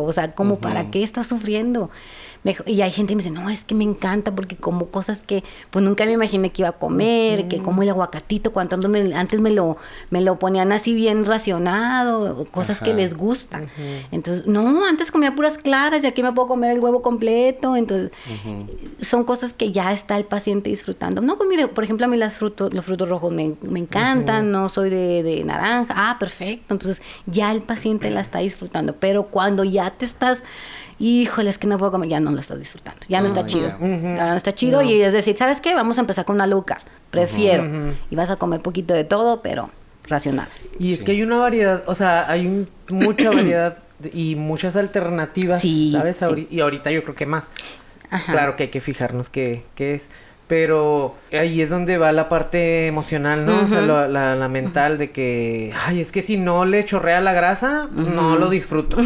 [0.04, 1.90] O sea, como para qué estás sufriendo?
[2.66, 5.44] Y hay gente que me dice, no, es que me encanta porque como cosas que
[5.70, 9.14] pues nunca me imaginé que iba a comer, que como el aguacatito, cuando ando me-
[9.14, 9.78] antes me lo,
[10.10, 13.70] me lo ponían así bien racionado, cosas que les gustan.
[14.12, 17.76] Entonces, no, antes comía puras claras y aquí me puedo comer el huevo completo.
[17.76, 18.12] Entonces,
[19.02, 21.22] son cosas que ya está el paciente disfrutando.
[21.22, 24.52] No, pues mire, por ejemplo, a mí las frutos, los frutos rojos me, me encantan,
[24.52, 25.94] no soy de, de naranja.
[25.96, 26.74] Ah, perfecto.
[26.74, 28.96] Entonces, ya el paciente la está disfrutando.
[28.96, 30.44] Pero cuando ya te estás,
[31.02, 33.00] híjole, es que no puedo comer, ya no la estás disfrutando.
[33.10, 33.70] Ya no está chido.
[33.80, 34.82] Ya no está chido.
[34.82, 35.74] Y es decir, ¿sabes qué?
[35.74, 36.82] Vamos a empezar con una carb.
[37.10, 37.94] Prefiero.
[38.10, 39.70] Y vas a comer poquito de todo, pero
[40.08, 40.48] racional.
[40.80, 43.78] Y es que hay una variedad, o sea, hay un- mucha variedad
[44.14, 46.18] y muchas alternativas, Sí, ¿sabes?
[46.18, 46.48] sí.
[46.50, 47.46] Y ahorita yo creo que más.
[48.10, 48.32] Ajá.
[48.32, 50.10] Claro que hay que fijarnos qué, qué es.
[50.52, 53.62] Pero ahí es donde va la parte emocional, ¿no?
[53.64, 57.22] O sea, la, la- la mental de que, ay, es que si no le chorrea
[57.22, 58.98] la grasa, no lo disfruto.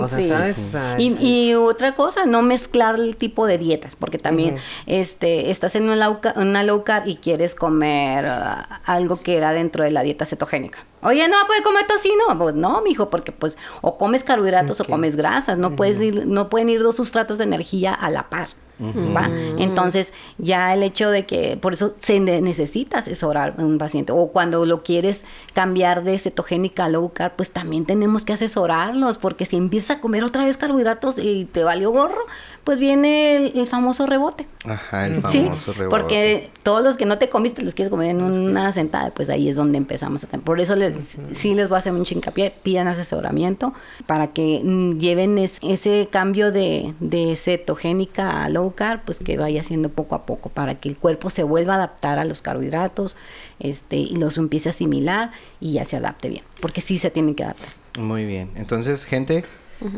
[0.00, 0.28] O sea, Sí.
[0.28, 0.56] ¿sabes?
[0.58, 5.50] O sea, Y, y otra cosa, no mezclar el tipo de dietas, porque también este,
[5.50, 9.52] estás en una low, ca- una low carb y quieres comer ah, algo que era
[9.52, 10.86] dentro de la dieta cetogénica.
[11.02, 12.24] Oye, no puede comer tocino.
[12.38, 15.58] Pues no, mijo, porque pues o comes carbohidratos o comes grasas.
[15.58, 18.48] No puedes ir, no pueden ir dos sustratos de energía a la par.
[18.80, 19.28] ¿Va?
[19.58, 24.12] Entonces, ya el hecho de que por eso se ne- necesita asesorar a un paciente
[24.12, 29.18] o cuando lo quieres cambiar de cetogénica a low carb, pues también tenemos que asesorarlos
[29.18, 32.22] porque si empiezas a comer otra vez carbohidratos y te valió gorro,
[32.64, 34.46] pues viene el, el famoso rebote.
[34.64, 35.90] Ajá, el Sí, famoso rebote.
[35.90, 39.48] porque todos los que no te comiste los quieres comer en una sentada, pues ahí
[39.50, 40.44] es donde empezamos a tener.
[40.44, 43.74] Por eso les, sí les voy a hacer mucho hincapié, pidan asesoramiento
[44.06, 49.36] para que mm, lleven es- ese cambio de, de cetogénica a low carb, pues que
[49.36, 52.40] vaya haciendo poco a poco para que el cuerpo se vuelva a adaptar a los
[52.40, 53.16] carbohidratos
[53.60, 57.34] este, y los empiece a asimilar y ya se adapte bien, porque sí se tienen
[57.34, 57.68] que adaptar.
[57.98, 58.50] Muy bien.
[58.56, 59.44] Entonces, gente,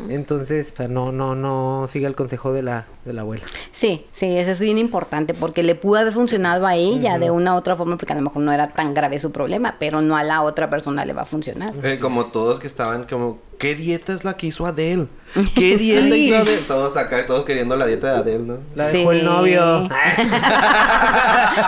[0.09, 3.43] Entonces, o sea, no, no, no siga el consejo de la, de la abuela.
[3.71, 7.53] Sí, sí, eso es bien importante porque le pudo haber funcionado a ella de una
[7.53, 10.17] u otra forma porque a lo mejor no era tan grave su problema, pero no
[10.17, 11.73] a la otra persona le va a funcionar.
[11.83, 15.07] eh, como todos que estaban como, ¿qué dieta es la que hizo Adele?
[15.55, 16.25] ¿Qué dieta Sí.
[16.27, 16.57] hizo Adele?
[16.67, 18.57] Todos acá, todos queriendo la dieta de Adele, ¿no?
[18.75, 19.61] La dejó el novio.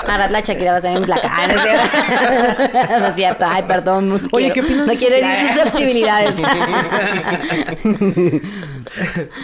[0.08, 1.32] Ahora la Shakira va a estar en placa.
[1.32, 2.90] Ah, no, es cierto.
[3.00, 3.46] No es cierto.
[3.48, 4.10] Ay, perdón.
[4.10, 4.88] No Oye, quiero- ¿qué opinas?
[4.88, 6.36] No quiero herir susceptibilidades.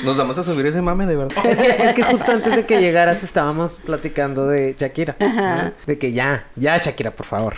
[0.03, 1.45] Nos vamos a subir ese mame, de verdad.
[1.45, 5.15] Es que, es que justo antes de que llegaras estábamos platicando de Shakira.
[5.19, 5.71] ¿no?
[5.85, 7.55] De que ya, ya Shakira, por favor.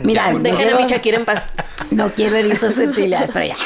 [0.00, 1.46] Mira, no Dejen a quiero, mi Shakira en paz.
[1.90, 3.56] no quiero herir susceptibilidades, pero ya.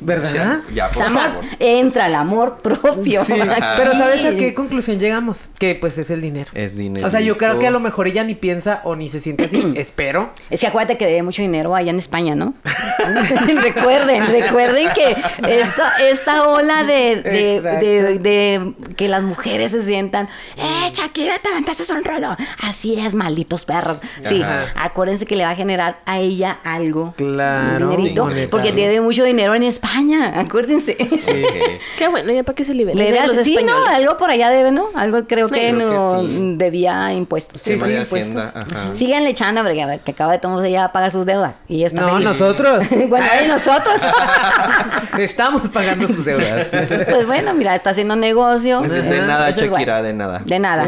[0.00, 0.60] ¿Verdad?
[0.74, 1.44] Ya, por sea, amor- favor.
[1.58, 3.24] entra el amor propio.
[3.24, 3.34] Sí,
[3.76, 5.40] pero ¿sabes a qué conclusión llegamos?
[5.58, 6.50] Que pues es el dinero.
[6.54, 7.06] Es dinero.
[7.06, 9.44] O sea, yo creo que a lo mejor ella ni piensa o ni se siente
[9.44, 10.30] así, espero.
[10.50, 12.54] Es que acuérdate que debe mucho dinero allá en España, ¿no?
[13.62, 15.16] recuerden, recuerden que
[15.48, 21.48] esta, esta ola de, de, de- de que las mujeres se sientan, ¡eh, Shakira, te
[21.48, 22.36] aventaste un rollo!
[22.62, 23.98] Así es, malditos perros.
[24.22, 24.66] Sí, Ajá.
[24.76, 27.14] acuérdense que le va a generar a ella algo.
[27.16, 30.96] Claro, Un dinerito, porque debe mucho dinero en España, acuérdense.
[31.00, 31.80] Ok.
[31.98, 34.30] Qué bueno, ya para que se liberen Le de debe- los sí, no, algo por
[34.30, 34.88] allá debe, ¿no?
[34.94, 36.54] Algo creo que creo que no sí.
[36.56, 37.60] debía impuestos.
[37.60, 38.44] Sí, sí, de impuestos.
[38.54, 38.66] Ajá.
[38.94, 41.56] Síganle echando, porque a ver, que acaba de tomar ella va a pagar sus deudas.
[41.68, 42.86] Y está No, nosotros.
[43.08, 44.00] bueno, y nosotros.
[45.18, 46.66] Estamos pagando sus deudas.
[47.08, 48.80] pues bueno, mira, está haciendo negocio.
[48.82, 49.68] De, de Eh, nada, Shakira,
[50.00, 50.02] bueno.
[50.02, 50.42] de nada.
[50.44, 50.84] De nada.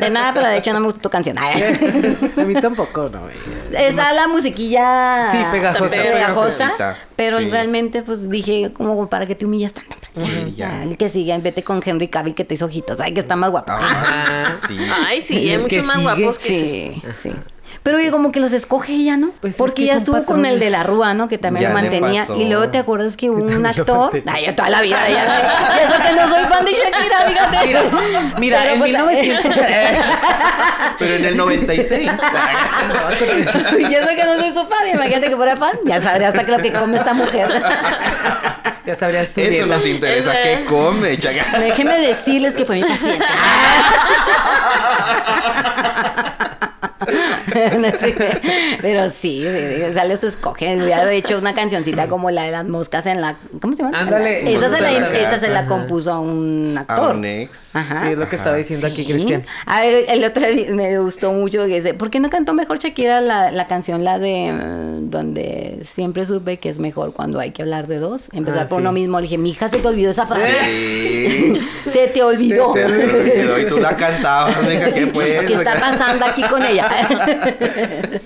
[0.00, 1.36] De nada, pero de hecho no me gustó tu canción.
[1.38, 3.20] A mí tampoco, no.
[3.76, 5.88] Está la musiquilla Sí, pegajosa.
[5.90, 6.72] pegajosa.
[7.16, 7.48] Pero Sí.
[7.48, 9.96] realmente, pues dije, como para que te humillas tanto.
[10.12, 10.82] pues, Sí, ya.
[10.82, 13.00] El que sigue, vete con Henry Cavill que te hizo ojitos.
[13.00, 13.72] Ay, que está más guapo.
[13.72, 14.76] Ah, sí.
[15.06, 17.00] Ay, sí, hay El muchos más guapos que sí.
[17.00, 17.32] Sí, sí.
[17.84, 19.30] Pero oye, como que los escoge ella, ¿no?
[19.42, 21.28] Pues es Porque que ya estuvo con el de la Rúa, ¿no?
[21.28, 22.24] Que también Ya lo mantenía.
[22.34, 24.22] Y luego te acuerdas que hubo un actor.
[24.26, 25.06] Ay, yo toda la vida.
[25.06, 27.66] Ya, y eso que no soy fan de Shakira, fíjate.
[27.66, 27.82] Mira,
[28.38, 29.52] mira, Pero, en pues, 1900...
[30.98, 32.10] Pero en el 96.
[33.80, 34.88] y eso que no soy su fan.
[34.90, 35.76] Imagínate que fuera fan.
[35.84, 37.50] Ya sabría hasta que lo que come esta mujer.
[38.86, 39.66] ya sabrías Eso dieta.
[39.66, 40.32] nos interesa.
[40.32, 41.58] ¿Qué come, chaga?
[41.58, 43.26] Déjenme decirles que fue mi paciente.
[47.78, 47.88] No
[48.80, 50.82] pero sí, sí, sí, o sea, los escogen.
[50.82, 53.36] Hubiera hecho una cancioncita como la de las moscas en la.
[53.60, 53.98] ¿Cómo se llama?
[53.98, 54.52] Ándale.
[54.54, 57.14] Esa se, la, esa se la compuso a un A actor.
[57.16, 57.76] un ex.
[57.76, 58.02] Ajá.
[58.02, 59.04] Sí, es lo que estaba diciendo aquí.
[59.04, 59.44] Cristian.
[59.66, 62.78] A ver, el otro día me gustó mucho que dice, ¿por qué no cantó mejor
[62.78, 64.52] Shakira la, la canción, la de eh,
[65.00, 68.28] donde siempre supe que es mejor cuando hay que hablar de dos?
[68.32, 68.82] Empezar Ah, por sí.
[68.82, 69.18] uno mismo.
[69.18, 70.52] Le dije, mi hija se te olvidó esa frase.
[70.64, 71.58] Sí.
[71.94, 72.72] Se te olvidó.
[72.72, 75.44] Se- me olvidó y tú la cantabas, venga, ¿qué pues?
[75.46, 76.88] ¿Qué está pasando aquí con ella?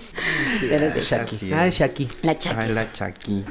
[0.69, 1.01] Pero sí.
[1.01, 1.53] Shaki.
[1.53, 2.09] Ay, Shaki.
[2.23, 2.75] La Ay, Shakis.
[2.75, 3.45] la Chaki.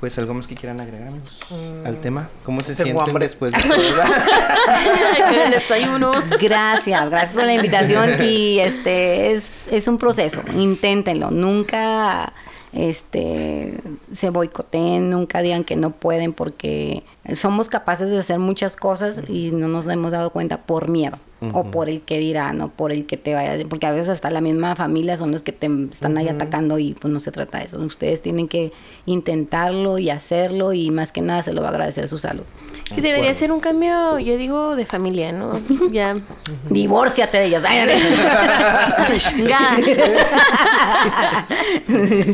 [0.00, 1.38] Pues algo más que quieran agregar, amigos,
[1.84, 2.28] al tema.
[2.44, 3.24] ¿Cómo se Tengo sienten hambre.
[3.26, 3.58] después de
[5.50, 6.12] desayuno.
[6.40, 12.32] Gracias, gracias por la invitación y este es, es un proceso, inténtenlo, nunca
[12.72, 13.74] este
[14.12, 19.50] se boicoteen, nunca digan que no pueden porque somos capaces de hacer muchas cosas y
[19.52, 21.18] no nos hemos dado cuenta por miedo
[21.52, 23.90] o por el que dirán o por el que te vaya a decir, porque a
[23.90, 27.20] veces hasta la misma familia son los que te están ahí atacando y pues no
[27.20, 28.72] se trata de eso, ustedes tienen que
[29.06, 32.44] intentarlo y hacerlo y más que nada se lo va a agradecer su salud.
[32.96, 35.52] Y debería ser un cambio, yo digo, de familia, ¿no?
[35.92, 36.14] Ya.
[36.70, 37.62] Divórciate de ellos.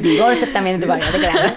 [0.03, 1.55] Divórciate también de tu familia,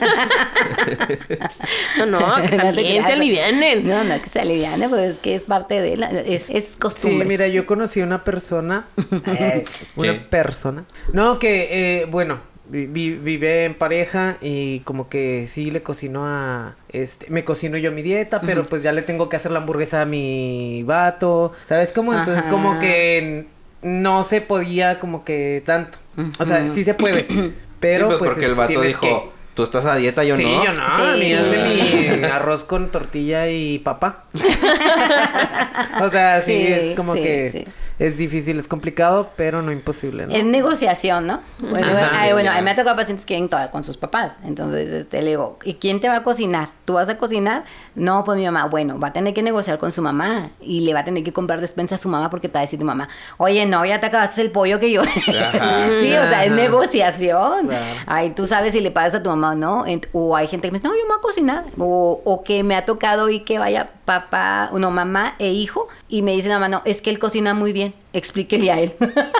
[1.97, 2.05] no.
[2.05, 3.87] No, no, que también se alivianen.
[3.87, 6.79] No, no, que se aliviane, pues es que es parte de la, es, es Sí,
[6.79, 7.27] costumbre.
[7.43, 8.85] Mira, yo conocí a una persona.
[9.27, 9.65] eh,
[9.95, 10.19] una ¿Qué?
[10.19, 10.83] persona.
[11.13, 12.39] No, que, eh, bueno,
[12.69, 16.75] vi- vi- vive en pareja y como que sí le cocinó a.
[16.89, 20.01] Este, me cocino yo mi dieta, pero pues ya le tengo que hacer la hamburguesa
[20.01, 21.53] a mi vato.
[21.65, 22.13] ¿Sabes cómo?
[22.13, 22.51] Entonces, Ajá.
[22.51, 23.47] como que
[23.81, 25.97] no se podía, como que tanto.
[26.39, 27.27] O sea, sí se puede.
[27.79, 28.29] Pero Sí, pues, pues.
[28.31, 30.63] porque el es- vato dijo, que- tú estás a dieta, yo sí, no.
[30.63, 30.83] yo no.
[30.95, 31.33] Sí.
[31.33, 34.23] hazme mi arroz con tortilla y papa.
[36.01, 37.65] o sea, sí, Sí, es como sí, que sí.
[38.01, 40.33] Es difícil, es complicado, pero no imposible, ¿no?
[40.33, 41.39] Es negociación, ¿no?
[41.59, 42.11] Bueno, Ajá.
[42.15, 44.39] ay, bueno, a mí me ha tocado pacientes que vienen todavía con sus papás.
[44.43, 46.69] Entonces, este, le digo, ¿y quién te va a cocinar?
[46.85, 47.63] ¿Tú vas a cocinar?
[47.93, 48.65] No, pues mi mamá.
[48.65, 51.31] Bueno, va a tener que negociar con su mamá y le va a tener que
[51.31, 53.99] comprar despensa a su mamá porque te va a decir tu mamá, oye, no, ya
[53.99, 55.01] te acabaste el pollo que yo.
[55.27, 55.89] Ajá.
[55.93, 57.69] sí, o sea, es negociación.
[58.07, 59.85] Ay, tú sabes si le pagas a tu mamá o no.
[60.11, 61.65] O hay gente que me dice, no, yo me voy a cocinar.
[61.77, 66.21] O, o que me ha tocado y que vaya papá, no, mamá e hijo y
[66.21, 67.90] me dice mamá, no, es que él cocina muy bien.
[67.91, 68.00] Bye.
[68.13, 68.93] Explíquele a él.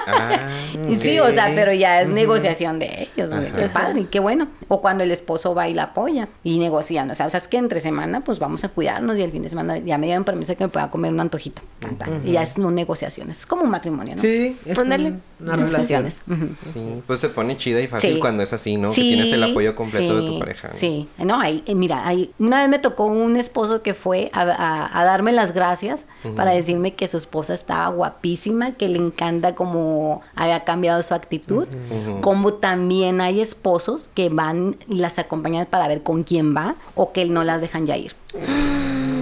[0.08, 0.48] Ah,
[0.90, 4.48] Y Sí, o sea, pero ya es negociación de ellos, güey, qué padre, qué bueno.
[4.70, 7.48] O cuando el esposo va y la apoya y negocian, o sea, o sea, es
[7.50, 10.24] que entre semana pues vamos a cuidarnos y el fin de semana ya me dieron
[10.24, 11.62] permiso que me pueda comer un antojito.
[11.80, 12.22] tan, tan.
[12.28, 14.22] Y ya es una negociación, es como un matrimonio, ¿no?
[14.22, 15.22] Sí, es un- una relación.
[15.40, 16.22] Negociaciones.
[16.62, 17.02] sí.
[17.08, 18.20] Pues se pone chida y fácil Sí.
[18.20, 18.92] cuando es así, ¿no?
[18.92, 20.68] Sí, que tienes el apoyo completo de tu pareja.
[20.70, 20.74] ¿no?
[20.76, 24.42] Sí, no, hay, eh, mira, hay, una vez me tocó un esposo que fue a,
[24.44, 26.06] a- a darme las gracias
[26.36, 31.68] para decirme que su esposa estaba guapísima, que le encanta como había cambiado su actitud,
[32.22, 37.12] como también hay esposos que van y las acompañan para ver con quién va o
[37.12, 38.16] que no las dejan ya ir.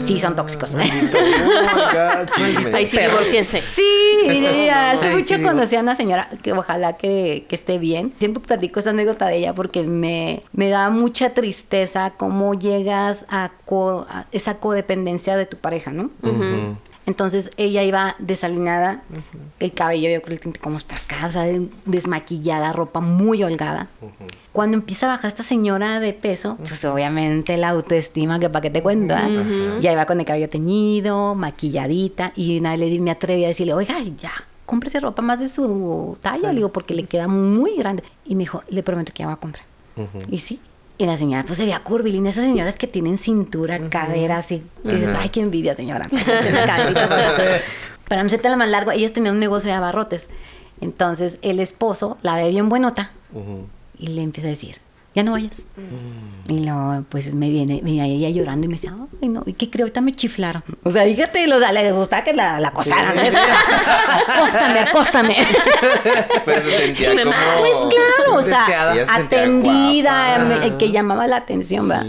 [0.03, 0.75] Sí, son tóxicos.
[0.75, 0.89] Ahí
[2.87, 3.59] sí, divorciense.
[3.61, 3.83] Sí,
[4.27, 8.13] mira, hace mucho sí, conocí a una señora que ojalá que, que esté bien.
[8.19, 13.51] Siempre platico esa anécdota de ella porque me, me da mucha tristeza cómo llegas a,
[13.65, 16.09] co- a esa codependencia de tu pareja, ¿no?
[16.21, 16.77] Ujú.
[17.09, 19.01] Entonces ella iba desalineada,
[19.59, 23.87] el cabello yo creo que como está acá, o sea, de- desmaquillada, ropa muy holgada.
[24.51, 28.69] Cuando empieza a bajar esta señora de peso, pues obviamente la autoestima, que para qué
[28.69, 29.27] te cuento, ¿ah?
[29.81, 33.95] Ya iba con el cabello teñido, maquilladita, y una vez me atreví a decirle, oiga,
[34.21, 34.31] ya,
[34.67, 38.03] cómprese ropa más de su talla, le digo, porque le queda muy grande.
[38.23, 39.65] Y me dijo, le prometo que ya voy a comprar.
[40.29, 40.59] Y sí.
[40.99, 42.29] Y la señora, pues se veía curvilínea.
[42.29, 45.19] Esas señoras que tienen cintura, caderas y que dices, Ajá.
[45.23, 46.07] ay, qué envidia, señora.
[46.09, 47.59] Pues, para-
[48.07, 50.29] Para no ser la más largo, ellos tenían un negocio de abarrotes.
[50.81, 53.11] Entonces el esposo la ve bien buenota
[53.97, 54.75] y le empieza a decir,
[55.19, 55.65] ya no vayas.
[56.47, 59.69] Y luego, pues me viene, venía ella llorando y me decía, ay, no, ¿y qué
[59.69, 59.85] creo?
[59.85, 60.63] Ahorita me chiflaron.
[60.83, 63.15] O sea, fíjate, los, le gustaba que la, la acosaran.
[63.15, 63.21] ¿no?
[64.33, 65.35] acósame, acósame.
[66.45, 67.31] Pero se sentía como...
[67.59, 72.07] Pues claro, o sea, se atendida, me- que llamaba la atención, ¿verdad?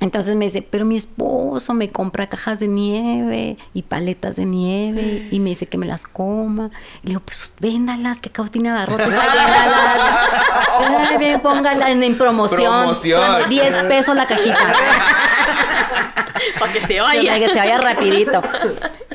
[0.00, 5.26] Entonces me dice, pero mi esposo me compra cajas de nieve y paletas de nieve
[5.32, 6.70] y me dice que me las coma.
[7.02, 11.18] Y le digo, pues véndalas, que acabo tiene abarrotes, ahí, véndalas.
[11.18, 12.72] Bien, póngalas en, en promoción.
[12.72, 13.48] Promoción.
[13.48, 14.56] 10 pesos la cajita.
[16.60, 17.22] Para que se vaya.
[17.32, 18.42] para que se vaya rapidito.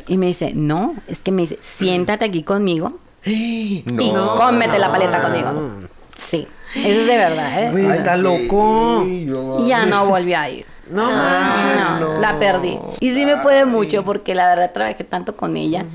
[0.08, 4.36] Y me dice, no, es que me dice, siéntate aquí conmigo y No.
[4.36, 5.80] cómete la paleta conmigo.
[6.18, 6.46] Sí,
[6.76, 7.96] eso es de verdad, ¿eh?
[7.96, 9.06] Está loco.
[9.08, 9.28] y
[9.68, 10.66] ya no volvió a ir.
[10.90, 12.22] No, No, manches.
[12.22, 12.78] la perdí.
[13.00, 15.86] Y sí me puede mucho porque la verdad trabajé tanto con ella,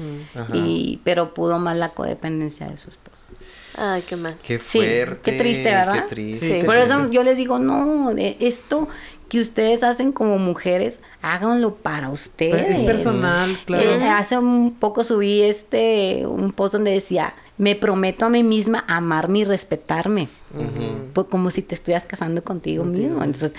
[0.52, 3.18] y pero pudo más la codependencia de su esposo.
[3.76, 4.36] Ay, qué mal.
[4.42, 5.20] Qué Sí, fuerte.
[5.30, 5.92] qué triste, ¿verdad?
[5.94, 6.60] Qué triste.
[6.60, 8.88] Sí, Por eso yo les digo, no, esto
[9.28, 12.78] que ustedes hacen como mujeres, háganlo para ustedes.
[12.78, 13.84] Es personal, claro.
[13.84, 18.84] Eh, hace un poco subí este un post donde decía, me prometo a mí misma
[18.88, 20.28] amarme y respetarme.
[21.12, 23.22] Pues como si te estuvieras casando contigo mismo.
[23.22, 23.52] Entonces,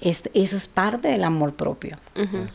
[0.00, 1.96] este, eso es parte del amor propio.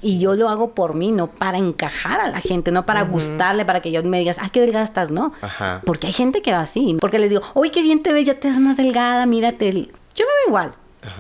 [0.02, 3.66] Y yo lo hago por mí, no para encajar a la gente, no para gustarle,
[3.66, 5.34] para que yo me digas, ay, qué delgada estás, no.
[5.42, 5.82] Ajá.
[5.86, 6.98] Porque hay gente que va así.
[7.00, 9.72] Porque les digo, uy, qué bien te ves, ya te ves más delgada, mírate.
[9.74, 10.72] Yo me veo igual.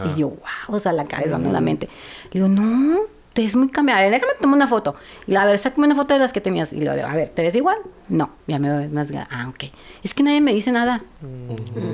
[0.05, 1.89] Y yo, wow, o sea, la cabeza, no la mente.
[2.31, 2.99] Le digo, no,
[3.33, 3.99] te ves muy cambiada.
[4.01, 4.95] A ver, déjame tomar una foto.
[5.27, 6.73] Y la, a ver, sácame una foto de las que tenías.
[6.73, 7.77] Y le digo, a ver, ¿te ves igual?
[8.09, 9.09] No, ya me veo más.
[9.29, 9.71] Ah, ok.
[10.03, 11.01] Es que nadie me dice nada.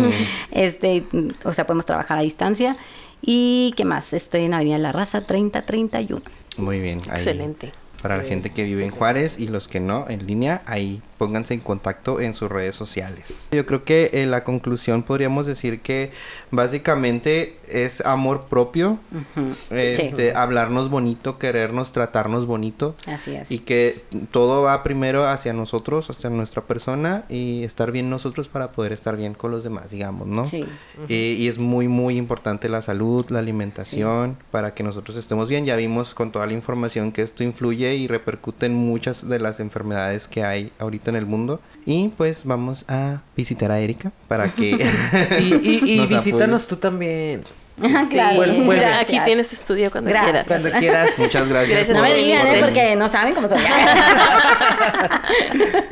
[0.51, 1.03] este,
[1.43, 2.77] o sea, podemos trabajar a distancia.
[3.21, 4.13] ¿Y qué más?
[4.13, 6.21] Estoy en Avenida La Raza 3031.
[6.57, 7.01] Muy bien.
[7.09, 7.73] ahí, Excelente.
[8.01, 11.53] Para la gente que vive en Juárez y los que no, en línea, ahí pónganse
[11.53, 13.49] en contacto en sus redes sociales.
[13.51, 16.11] Yo creo que en la conclusión podríamos decir que
[16.49, 19.53] básicamente es amor propio, Ujú.
[19.69, 22.95] este, hablarnos bonito, querernos, tratarnos bonito.
[23.05, 23.51] Así es.
[23.51, 24.01] Y que
[24.31, 29.17] todo va primero hacia nosotros, hacia nuestra persona y estar bien nosotros para poder estar
[29.17, 30.45] bien con los demás, digamos, ¿no?
[30.45, 30.65] Sí.
[31.09, 35.65] Eh, y es muy, muy importante la salud, la alimentación, para que nosotros estemos bien.
[35.65, 39.59] Ya vimos con toda la información que esto influye y repercute en muchas de las
[39.59, 41.59] enfermedades que hay ahorita en el mundo.
[41.85, 44.69] Y pues vamos a visitar a Erika para que...
[45.39, 46.31] Y, y, y nos apoye.
[46.31, 47.43] visítanos tú también.
[48.09, 48.35] claro.
[48.35, 48.81] Bueno, bueno.
[48.81, 49.07] gracias.
[49.07, 50.31] Aquí tienes tu estudio cuando Gracias.
[50.31, 50.47] quieras.
[50.47, 51.09] Cuando quieras.
[51.17, 51.77] Muchas gracias.
[51.87, 52.61] Gracias No me digan, por ¿eh?
[52.61, 53.61] Porque no saben cómo soy.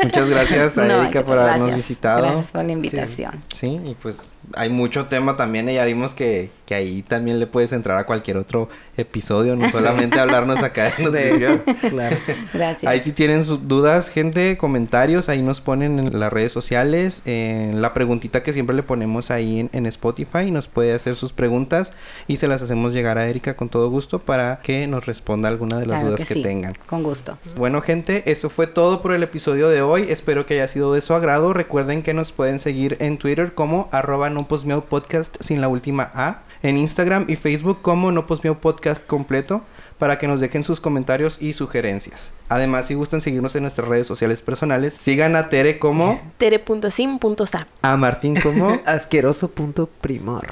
[0.03, 1.87] Muchas gracias a No, Erika por habernos gracias.
[1.87, 2.23] visitado.
[2.23, 3.31] Gracias por la invitación.
[3.53, 7.47] Sí, y pues hay mucho tema también y ya vimos que, que ahí también le
[7.47, 11.63] puedes entrar a cualquier otro episodio, no solamente hablarnos acá de nutrición.
[11.89, 12.17] Claro.
[12.53, 12.89] Gracias.
[12.89, 17.81] Ahí si tienen sus dudas, gente, comentarios, ahí nos ponen en las redes sociales, en
[17.81, 21.91] la preguntita que siempre le ponemos ahí en, en Spotify, nos puede hacer sus preguntas
[22.27, 25.79] y se las hacemos llegar a Erika con todo gusto para que nos responda alguna
[25.79, 26.75] de las Claro dudas que, sí, tengan.
[26.85, 27.37] Con gusto.
[27.55, 30.07] Bueno, gente, eso fue todo por el episodio de hoy.
[30.09, 31.53] Espero que haya sido de su agrado.
[31.53, 36.11] Recuerden que nos pueden seguir en Twitter como arroba no postmiau podcast sin la última
[36.13, 36.41] A.
[36.61, 39.61] En Instagram y Facebook como no postmiau podcast completo.
[39.97, 42.31] para que nos dejen sus comentarios y sugerencias.
[42.49, 47.65] Además, si gustan seguirnos en nuestras redes sociales personales, sigan a Tere como, Tere.sim.sa.
[47.81, 50.45] a Martín como, Asqueroso punto primor.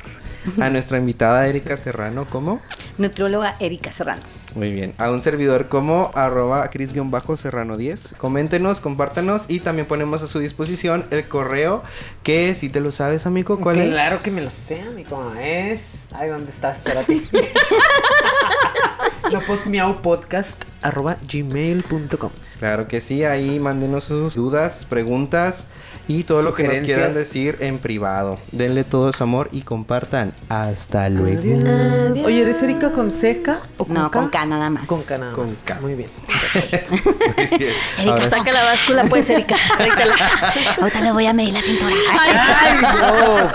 [0.62, 2.62] a nuestra invitada Erika Serrano como.
[2.98, 4.22] Nutrióloga Erika Serrano.
[4.56, 4.96] Muy bien.
[4.98, 8.16] A un servidor como arroba cris-serrano10.
[8.16, 11.84] Coméntenos, compártanos y también ponemos a su disposición el correo
[12.24, 13.90] que si te lo sabes, amigo, ¿cuál es?
[13.90, 15.34] Claro que me lo sé, amigo.
[15.42, 16.08] Es.
[16.14, 16.78] Ay, ¿dónde estás?
[16.78, 17.22] Espérate.
[19.32, 22.32] Loposmiaupodcast arroba gmail.com.
[22.60, 25.68] Claro que sí, ahí mándenos sus dudas, preguntas
[26.08, 28.38] y todo lo que nos quieran decir en privado.
[28.52, 30.34] Denle todo su amor y compartan.
[30.50, 31.42] Hasta luego.
[31.42, 32.26] Adiós.
[32.26, 34.20] Oye, ¿eres Erika con seca o con No, K?
[34.20, 34.86] con K nada más.
[34.86, 35.56] Con K nada Con más.
[35.66, 35.78] K.
[35.82, 36.10] Muy bien.
[37.38, 37.74] Muy bien.
[38.08, 38.30] Ahora sí.
[38.30, 39.56] Saca la báscula, pues, Erika.
[40.80, 41.96] Ahorita le voy a medir la cintura.
[42.20, 43.50] ¡Ay, no!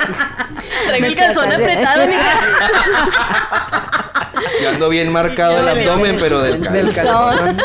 [0.88, 2.40] Traigo el calzón apretado, mija.
[4.62, 7.58] Ya ando bien marcado el abdomen, pero del Del calzón.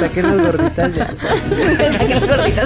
[0.00, 1.14] Saquen las gorditas ya.
[1.14, 2.65] Saca las gorditas.